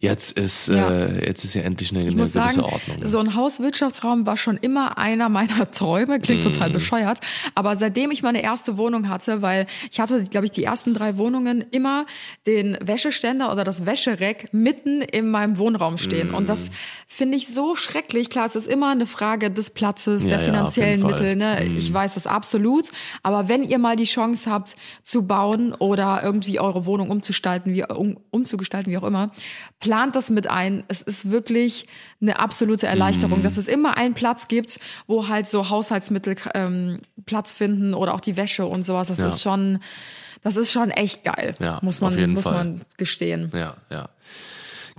[0.04, 0.90] jetzt ist, Ja.
[0.92, 3.00] äh, jetzt ist ja endlich eine, eine gewisse sagen, Ordnung.
[3.00, 3.08] ne?
[3.08, 6.20] so ein Hauswirtschaftsraum war schon immer einer meiner Träume.
[6.20, 6.74] Klingt total Mhm.
[6.74, 7.20] bescheuert.
[7.56, 11.18] Aber seitdem ich meine erste Wohnung hatte, weil ich hatte, glaube ich, die ersten drei
[11.18, 12.06] Wohnungen immer
[12.46, 16.34] den Wäscheständer oder das Wäschereck mitten in meinem Wohnraum stehen.
[16.34, 16.48] Und Mhm.
[16.48, 16.70] das
[17.08, 18.30] finde ich so schrecklich.
[18.30, 21.00] Klar, es ist immer eine Frage des Platzes, Ja, der ja, finanziellen.
[21.02, 21.08] Mhm.
[21.08, 21.36] Mittel.
[21.38, 21.64] Ne?
[21.78, 22.90] Ich weiß das absolut.
[23.24, 27.84] Aber wenn ihr mal die Chance habt zu bauen oder irgendwie eure Wohnung umzugestalten, wie,
[27.86, 29.32] um, umzugestalten, wie auch immer,
[29.94, 30.84] plant das mit ein.
[30.88, 31.88] Es ist wirklich
[32.20, 33.44] eine absolute Erleichterung, Mhm.
[33.44, 38.22] dass es immer einen Platz gibt, wo halt so Haushaltsmittel ähm, Platz finden oder auch
[38.22, 39.10] die Wäsche und sowas.
[39.10, 39.28] Das Ja.
[39.28, 39.80] ist schon,
[40.42, 42.54] das ist schon echt geil, Ja, muss man, muss Fall.
[42.54, 43.52] man gestehen.
[43.54, 44.10] Ja, ja.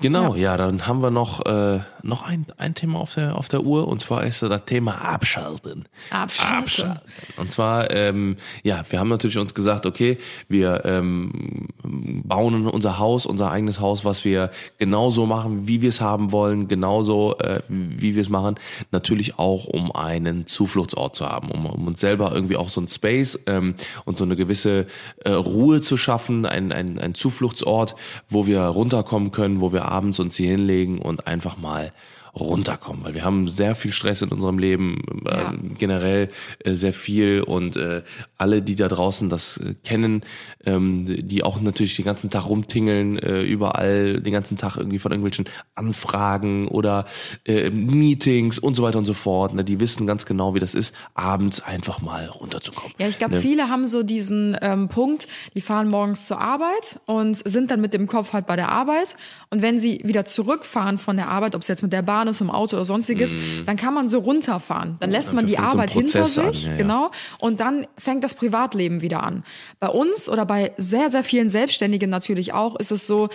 [0.00, 3.62] Genau, ja, dann haben wir noch, äh, noch ein, ein Thema auf der, auf der
[3.62, 5.86] Uhr und zwar ist das Thema Abschalten.
[6.10, 7.00] Abschalten.
[7.36, 10.18] Und zwar, ähm, ja, wir haben natürlich uns gesagt, okay,
[10.48, 16.00] wir ähm, bauen unser Haus, unser eigenes Haus, was wir genauso machen, wie wir es
[16.00, 18.56] haben wollen, genauso äh, wie wir es machen,
[18.90, 22.88] natürlich auch um einen Zufluchtsort zu haben, um, um uns selber irgendwie auch so ein
[22.88, 24.86] Space ähm, und so eine gewisse
[25.24, 27.94] äh, Ruhe zu schaffen, ein, ein, ein Zufluchtsort,
[28.28, 31.92] wo wir runterkommen können, wo wir abends uns hier hinlegen und einfach mal
[32.34, 35.54] runterkommen, weil wir haben sehr viel Stress in unserem Leben, äh, Ja.
[35.78, 36.30] generell
[36.64, 38.02] äh, sehr viel und äh,
[38.38, 40.22] alle, die da draußen das äh, kennen,
[40.66, 45.12] ähm, die auch natürlich den ganzen Tag rumtingeln, äh, überall den ganzen Tag irgendwie von
[45.12, 47.06] irgendwelchen Anfragen oder
[47.44, 50.74] äh, Meetings und so weiter und so fort, ne, die wissen ganz genau, wie das
[50.74, 52.92] ist, abends einfach mal runterzukommen.
[52.98, 53.40] Ja, ich glaube, ne?
[53.40, 57.94] viele haben so diesen ähm, Punkt, die fahren morgens zur Arbeit und sind dann mit
[57.94, 59.16] dem Kopf halt bei der Arbeit.
[59.50, 62.40] Und wenn sie wieder zurückfahren von der Arbeit, ob es jetzt mit der Bahn ist,
[62.40, 63.34] im Auto oder sonstiges,
[63.66, 64.96] dann kann man so runterfahren.
[65.00, 66.76] Dann lässt man die fängt so Arbeit hinter Prozess an, sich, ja, ja.
[66.76, 67.10] genau.
[67.40, 69.44] Und dann fängt das Privatleben wieder an.
[69.80, 73.28] Bei uns oder bei sehr, sehr vielen Selbstständigen natürlich auch, ist es so,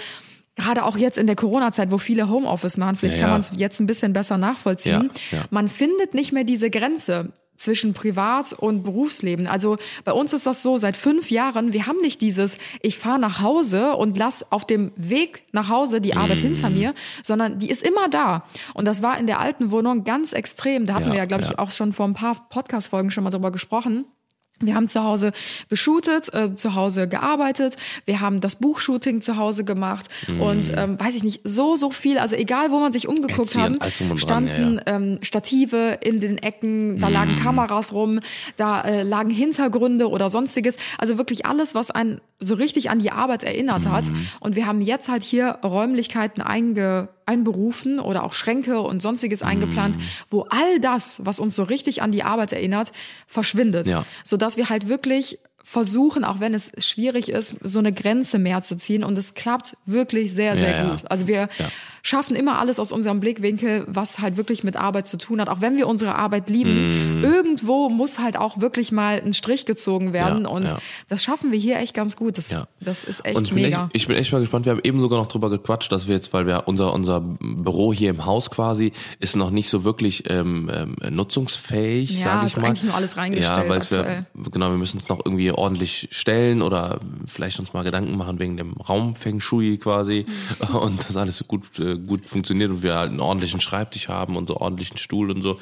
[0.56, 3.52] Gerade auch jetzt in der Corona-Zeit, wo viele Homeoffice machen, vielleicht Ja, kann man es
[3.56, 5.10] jetzt ein bisschen besser nachvollziehen.
[5.32, 5.46] Ja, ja.
[5.52, 9.45] Man findet nicht mehr diese Grenze zwischen Privat- und Berufsleben.
[9.47, 13.20] Also bei uns ist das so, seit fünf Jahren, wir haben nicht dieses, ich fahre
[13.20, 17.70] nach Hause und lass auf dem Weg nach Hause die Arbeit hinter mir, sondern die
[17.70, 18.45] ist immer da.
[18.74, 20.86] Und das war in der alten Wohnung ganz extrem.
[20.86, 21.60] Da hatten Ja, wir ja, glaube ich, ja.
[21.60, 24.05] auch schon vor ein paar Podcast-Folgen schon mal drüber gesprochen.
[24.60, 25.32] Wir haben zu Hause
[25.70, 30.07] geshootet, äh, zu Hause gearbeitet, wir haben das Buchshooting zu Hause gemacht.
[30.28, 30.41] Mhm.
[30.41, 33.72] und ähm, weiß ich nicht, so, so viel, also egal wo man sich umgeguckt hat,
[33.72, 37.39] und dran, ja, standen ähm, Stative in den Ecken, da lagen Mhm.
[37.39, 38.20] Kameras rum,
[38.57, 43.12] da äh, lagen Hintergründe oder sonstiges, also wirklich alles, was einen so richtig an die
[43.12, 44.05] Arbeit erinnert hat.
[44.05, 44.28] Mhm.
[44.39, 49.98] und wir haben jetzt halt hier Räumlichkeiten einge einberufen oder auch Schränke und sonstiges eingeplant,
[49.98, 50.02] Mhm.
[50.30, 52.92] wo all das, was uns so richtig an die Arbeit erinnert,
[53.28, 53.88] verschwindet.
[53.88, 54.06] Ja.
[54.24, 58.76] Sodass wir halt wirklich versuchen, auch wenn es schwierig ist, so eine Grenze mehr zu
[58.76, 59.04] ziehen.
[59.04, 61.04] Und es klappt wirklich sehr, sehr Ja, gut.
[61.12, 61.70] Also wir Ja.
[62.04, 65.50] Schaffen immer alles aus unserem Blickwinkel, was halt wirklich mit Arbeit zu tun hat.
[65.50, 70.14] Auch wenn wir unsere Arbeit lieben, irgendwo muss halt auch wirklich mal ein Strich gezogen
[70.14, 70.43] werden.
[70.43, 70.78] Ja, und ja.
[71.10, 72.38] das schaffen wir hier echt ganz gut.
[72.38, 72.68] Das, Ja.
[72.80, 73.86] das ist echt ich bin, mega.
[73.86, 74.66] echt, ich bin echt mal gespannt.
[74.66, 77.93] Wir haben eben sogar noch drüber gequatscht, dass wir jetzt, weil wir unser unser Büro
[77.93, 82.54] hier im Haus quasi ist noch nicht so wirklich ähm, ähm, nutzungsfähig, Ja, sage ich
[82.54, 82.68] ist mal.
[82.68, 84.26] eigentlich nur alles reingestellt Ja, weil aktuell.
[84.34, 88.39] wir genau, wir müssen es noch irgendwie ordentlich stellen oder vielleicht uns mal Gedanken machen
[88.39, 90.26] wegen dem Raum Feng Shui quasi
[90.70, 90.76] Mhm.
[90.76, 94.36] und das alles so gut äh, gut funktioniert und wir halt einen ordentlichen Schreibtisch haben
[94.38, 95.60] und so ordentlichen Stuhl und so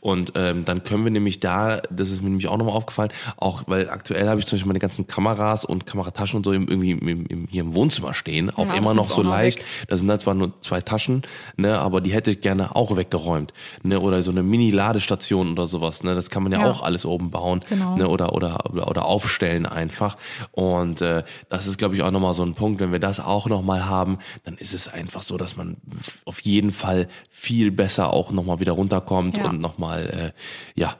[0.00, 3.64] und ähm, dann können wir nämlich da, das ist mir nämlich auch nochmal aufgefallen, auch
[3.66, 6.92] weil aktuell habe ich zum Beispiel meine ganzen Kameras und Kamerataschen und so im, irgendwie
[6.92, 9.58] im, im, hier im Wohnzimmer stehen, auch Ja, immer das noch so noch leicht.
[9.58, 9.64] weg.
[9.88, 11.22] Da sind halt zwar nur zwei Taschen,
[11.56, 13.52] ne, aber die hätte ich gerne auch weggeräumt,
[13.82, 16.70] ne, oder so eine Mini-Ladestation oder sowas, ne, das kann man ja, Ja.
[16.70, 17.96] auch alles oben bauen, Genau.
[17.96, 20.16] ne, oder oder oder, oder aufstellen einfach.
[20.52, 22.80] Und äh, das ist, glaube ich, auch nochmal so ein Punkt.
[22.80, 26.40] Wenn wir das auch nochmal haben, dann ist es einfach so, dass man f- auf
[26.42, 29.48] jeden Fall viel besser auch nochmal wieder runterkommt Ja.
[29.50, 30.32] und nochmal,
[30.76, 30.94] äh, ja,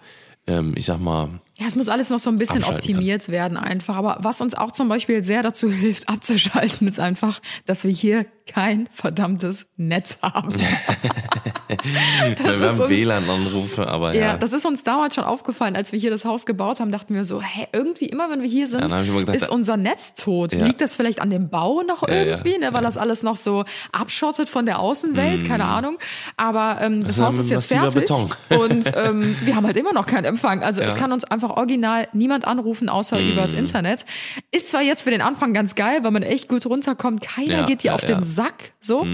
[0.46, 3.94] ähm, ich sag mal, Ja, es muss alles noch so ein bisschen optimiert werden einfach.
[3.96, 8.24] Aber was uns auch zum Beispiel sehr dazu hilft, abzuschalten, ist einfach, dass wir hier
[8.46, 10.54] kein verdammtes Netz haben.
[11.68, 14.36] wir haben WLAN-Anrufe, aber Ja, ja.
[14.38, 17.26] das ist uns damals schon aufgefallen, als wir hier das Haus gebaut haben, dachten wir
[17.26, 20.54] so, hä, irgendwie immer, wenn wir hier sind, immer gedacht, ist unser Netz tot.
[20.54, 20.64] Ja.
[20.64, 22.22] Liegt das vielleicht an dem Bau noch Ja, ja.
[22.22, 25.98] irgendwie, ne, weil das alles noch so abschottet von der Außenwelt, keine Ahnung.
[26.42, 28.30] Aber ähm, das ist Haus ist jetzt fertig Beton.
[28.48, 30.62] und ähm, wir haben halt immer noch keinen Empfang.
[30.62, 30.98] Also es Ja.
[30.98, 33.32] kann uns einfach original niemand anrufen, außer Mhm.
[33.32, 34.06] übers Internet.
[34.50, 37.20] Ist zwar jetzt für den Anfang ganz geil, weil man echt gut runterkommt.
[37.20, 38.14] Keiner Ja, geht dir ja, auf ja.
[38.14, 39.06] Den Sack, so.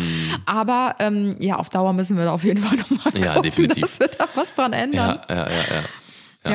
[0.47, 3.83] Aber ähm, ja, auf Dauer müssen wir da auf jeden Fall nochmal Ja, gucken, definitiv.
[3.83, 5.19] dass wir da was dran ändern.
[5.29, 5.83] Ja, ja, ja, ja.
[6.45, 6.51] Ja.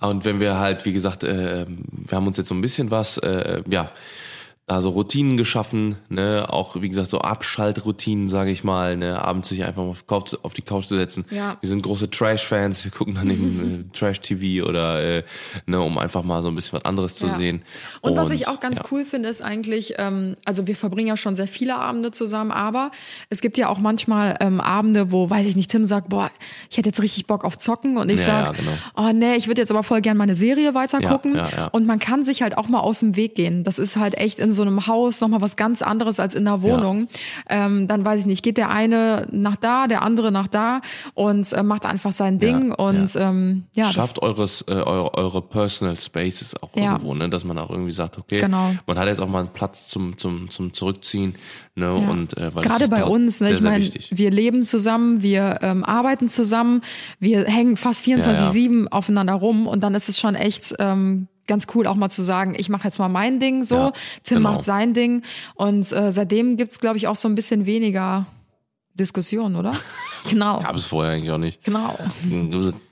[0.00, 0.08] Ja.
[0.08, 3.18] Und wenn wir halt, wie gesagt, äh, wir haben uns jetzt so ein bisschen was,
[3.18, 3.90] äh, ja,
[4.74, 9.64] Also Routinen geschaffen, ne, auch wie gesagt so Abschaltroutinen, sage ich mal, ne, abends sich
[9.64, 11.24] einfach auf, Couch, auf die Couch zu setzen.
[11.30, 11.56] Ja.
[11.60, 15.22] Wir sind große Trash-Fans, wir gucken dann eben äh, Trash-TV oder äh,
[15.66, 17.34] ne, um einfach mal so ein bisschen was anderes zu Ja.
[17.34, 17.62] sehen.
[18.00, 18.84] Und, was ich auch ganz ja.
[18.90, 22.90] cool finde, ist eigentlich, ähm, also wir verbringen ja schon sehr viele Abende zusammen, aber
[23.30, 26.30] es gibt ja auch manchmal ähm, Abende, wo, weiß ich nicht, Tim sagt, boah,
[26.70, 28.70] ich hätte jetzt richtig Bock auf Zocken und ich Ja, sag, genau.
[28.96, 31.40] oh nee, ich würde jetzt aber voll gern meine Serie weiter gucken.
[31.72, 33.64] Und man kann sich halt auch mal aus dem Weg gehen.
[33.64, 36.62] Das ist halt echt in so einem Haus nochmal was ganz anderes als in der
[36.62, 37.08] Wohnung.
[37.48, 40.80] Ähm, dann weiß ich nicht, geht der eine nach da, der andere nach da
[41.14, 43.28] und äh, macht einfach sein Ding Ja, und ja.
[43.30, 46.92] ähm, ja, Schafft eures, äh, eure, eure Personal Spaces auch Ja.
[46.92, 47.28] irgendwo, ne?
[47.28, 48.74] dass man auch irgendwie sagt, okay, Genau.
[48.86, 51.34] man hat jetzt auch mal einen Platz zum, zum, zum Zurückziehen.
[51.74, 51.86] Ne?
[51.86, 52.10] Ja.
[52.10, 53.48] Und, äh, weil Gerade bei uns, ne?
[53.48, 56.82] sehr, ich meine, wir leben zusammen, wir ähm, arbeiten zusammen,
[57.18, 61.86] wir hängen fast 24-7 aufeinander rum und dann ist es schon echt ähm, ganz cool,
[61.86, 63.92] auch mal zu sagen, ich mache jetzt mal mein Ding so, Ja,
[64.22, 64.52] Tim genau.
[64.52, 65.22] macht sein Ding
[65.54, 68.26] und äh, seitdem gibt's glaube ich, auch so ein bisschen weniger
[68.94, 69.72] Diskussion, oder?
[70.28, 70.60] genau.
[70.60, 71.62] Gab es vorher eigentlich auch nicht.
[71.64, 71.98] Genau.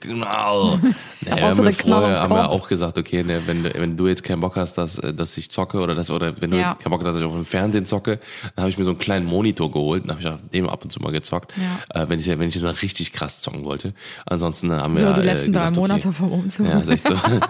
[0.01, 0.79] Genau.
[1.23, 4.07] Wir Außer haben Knall vorher haben wir auch gesagt, okay, ne, wenn, du- wenn du
[4.09, 6.77] jetzt keinen Bock hast, dass, äh, dass ich zocke oder das oder wenn du Ja.
[6.77, 8.19] keinen Bock hast, dass ich auf dem Fernsehen zocke,
[8.57, 10.83] dann habe ich mir so einen kleinen Monitor geholt und habe ich auf dem ab
[10.83, 11.53] und zu mal gezockt,
[11.95, 12.03] Ja.
[12.03, 13.93] äh, wenn ich wenn ich mal richtig krass zocken wollte.
[14.25, 16.67] Ansonsten haben So wir die äh, letzten gesagt, drei okay, Monate vom Umzug.
[16.67, 17.15] Ja, ist echt so.
[17.25, 17.43] Und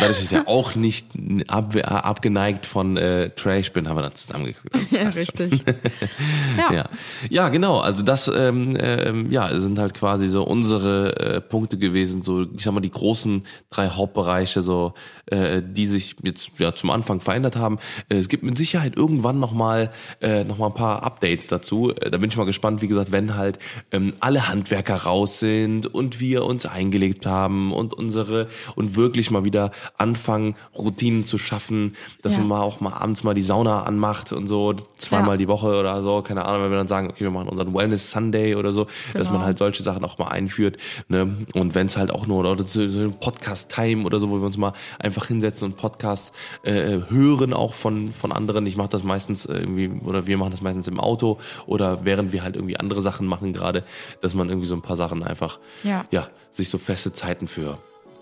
[0.00, 1.06] dadurch, ich ja auch nicht
[1.48, 4.92] ab, abgeneigt von äh, Trash bin, haben wir dann zusammengeguckt.
[4.92, 5.64] Ja, richtig.
[6.58, 6.72] ja.
[6.74, 6.84] Ja,
[7.30, 7.78] ja, genau.
[7.78, 12.22] Also das, ähm, ähm, ja, sind halt quasi so unsere äh, Punkte gewesen.
[12.22, 14.94] So, ich sag mal, die großen drei Hauptbereiche, so,
[15.26, 17.78] äh, die sich jetzt ja zum Anfang verändert haben.
[18.08, 21.90] Äh, es gibt mit Sicherheit irgendwann noch mal, äh, noch mal ein paar Updates dazu.
[21.90, 22.82] Äh, da bin ich mal gespannt.
[22.82, 23.58] Wie gesagt, wenn halt
[23.92, 29.44] ähm, alle Handwerker raus sind und wir uns eingelegt haben und unsere und wirklich mal
[29.44, 32.38] wieder anfangen Routinen zu schaffen, dass Ja.
[32.40, 35.36] man mal auch mal abends mal die Sauna anmacht und so zweimal Ja.
[35.38, 38.10] die Woche oder so, keine Ahnung, wenn wir dann sagen, okay, wir machen unseren Wellness
[38.10, 39.44] Sunday oder so, dass man Genau.
[39.46, 40.76] halt solche Sachen auch mal einführt.
[41.08, 41.46] Ne?
[41.54, 44.44] Und wenn es halt auch nur oder so, so ein Podcast-Time oder so, wo wir
[44.46, 48.66] uns mal einfach hinsetzen und Podcasts äh, hören, auch von, von anderen.
[48.66, 52.42] Ich mache das meistens irgendwie, oder wir machen das meistens im Auto oder während wir
[52.42, 53.84] halt irgendwie andere Sachen machen gerade,
[54.20, 56.04] dass man irgendwie so ein paar Sachen einfach, Ja.
[56.10, 57.78] ja sich so feste Zeiten für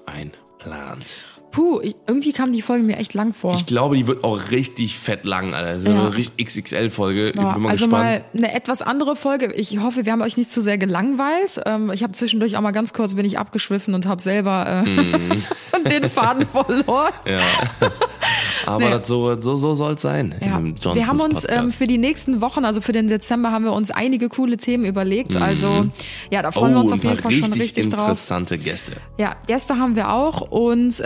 [0.07, 1.07] einplant.
[1.53, 3.55] Puh, ich, irgendwie kam die Folge mir echt lang vor.
[3.55, 5.73] Ich glaube, die wird auch richtig fett lang, Alter.
[5.75, 5.93] Das ist Ja.
[6.01, 7.31] eine richtig XXL-Folge.
[7.31, 8.05] Ich Ja, bin mal also gespannt.
[8.05, 9.53] mal eine etwas andere Folge.
[9.53, 11.61] Ich hoffe, wir haben euch nicht zu sehr gelangweilt.
[11.67, 14.89] Ähm, ich habe zwischendurch auch mal ganz kurz bin ich abgeschwiffen und habe selber äh,
[14.89, 15.43] Mhm.
[15.91, 17.13] den Faden verloren.
[17.27, 17.41] Ja.
[18.67, 18.91] Aber Nee.
[18.91, 20.35] das so, so, so soll es sein.
[20.41, 20.61] Ja.
[20.95, 23.91] Wir haben uns ähm, für die nächsten Wochen, also für den Dezember, haben wir uns
[23.91, 25.37] einige coole Themen überlegt.
[25.37, 25.87] Also
[26.31, 28.01] ja, da freuen wir oh, uns ein auf jeden Fall schon richtig drauf.
[28.01, 28.93] interessante Gäste.
[29.19, 31.05] Ja, Gäste haben wir auch und äh,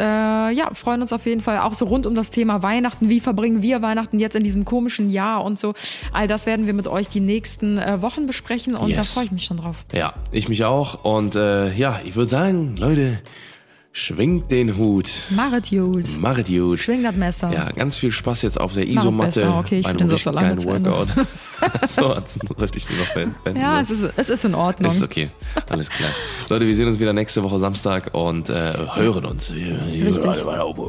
[0.51, 3.09] ja, freuen uns auf jeden Fall auch so rund um das Thema Weihnachten.
[3.09, 5.75] Wie verbringen wir Weihnachten jetzt in diesem komischen Jahr und so.
[6.13, 9.13] All das werden wir mit euch die nächsten äh, Wochen besprechen und da Yes.
[9.15, 9.85] freue ich mich schon drauf.
[9.93, 11.05] Ja, ich mich auch.
[11.05, 13.19] Und äh, ja, ich würde sagen, Leute,
[13.97, 15.11] schwingt den Hut.
[15.31, 16.19] Maret Jules.
[16.19, 16.81] Machet gut.
[16.81, 17.51] Schwing das Messer.
[17.51, 19.49] Ja, ganz viel Spaß jetzt auf der Isomatte.
[19.49, 20.91] okay, ich richtig so lange zu Ende.
[20.91, 21.27] Workout.
[21.89, 23.57] so, jetzt trifft ich nur noch.
[23.57, 24.93] Ja, es ist, es ist in Ordnung.
[24.93, 25.31] Ist okay,
[25.71, 26.11] alles klar.
[26.51, 29.51] Leute, wir sehen uns wieder nächste Woche Samstag und äh, hören uns.
[29.51, 30.45] Richtig.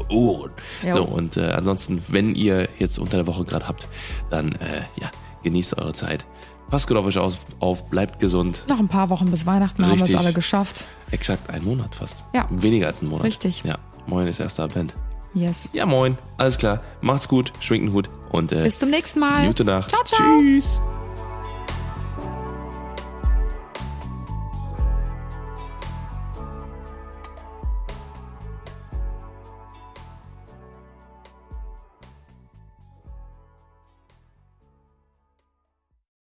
[0.09, 0.51] Ohren.
[0.91, 3.87] So, und äh, ansonsten, wenn ihr jetzt unter der Woche gerade habt,
[4.29, 5.09] dann äh, ja,
[5.43, 6.25] genießt eure Zeit.
[6.69, 8.65] Passt gut auf euch auf, auf bleibt gesund.
[8.67, 10.15] Noch ein paar Wochen bis Weihnachten haben wir Richtig.
[10.15, 10.85] es alle geschafft.
[11.11, 12.25] Exakt ein Monat fast.
[12.33, 12.47] Ja.
[12.49, 13.25] Weniger als ein Monat.
[13.25, 13.63] Richtig.
[13.65, 13.77] Ja,
[14.07, 14.93] moin ist erster Advent.
[15.33, 15.69] Yes.
[15.73, 16.17] Ja, moin.
[16.37, 16.81] Alles klar.
[17.01, 19.45] Macht's gut, schwingt den Hut und äh, Bis zum nächsten Mal.
[19.47, 19.89] gute Nacht.
[19.89, 20.39] Ciao, ciao.
[20.39, 20.81] Tschüss.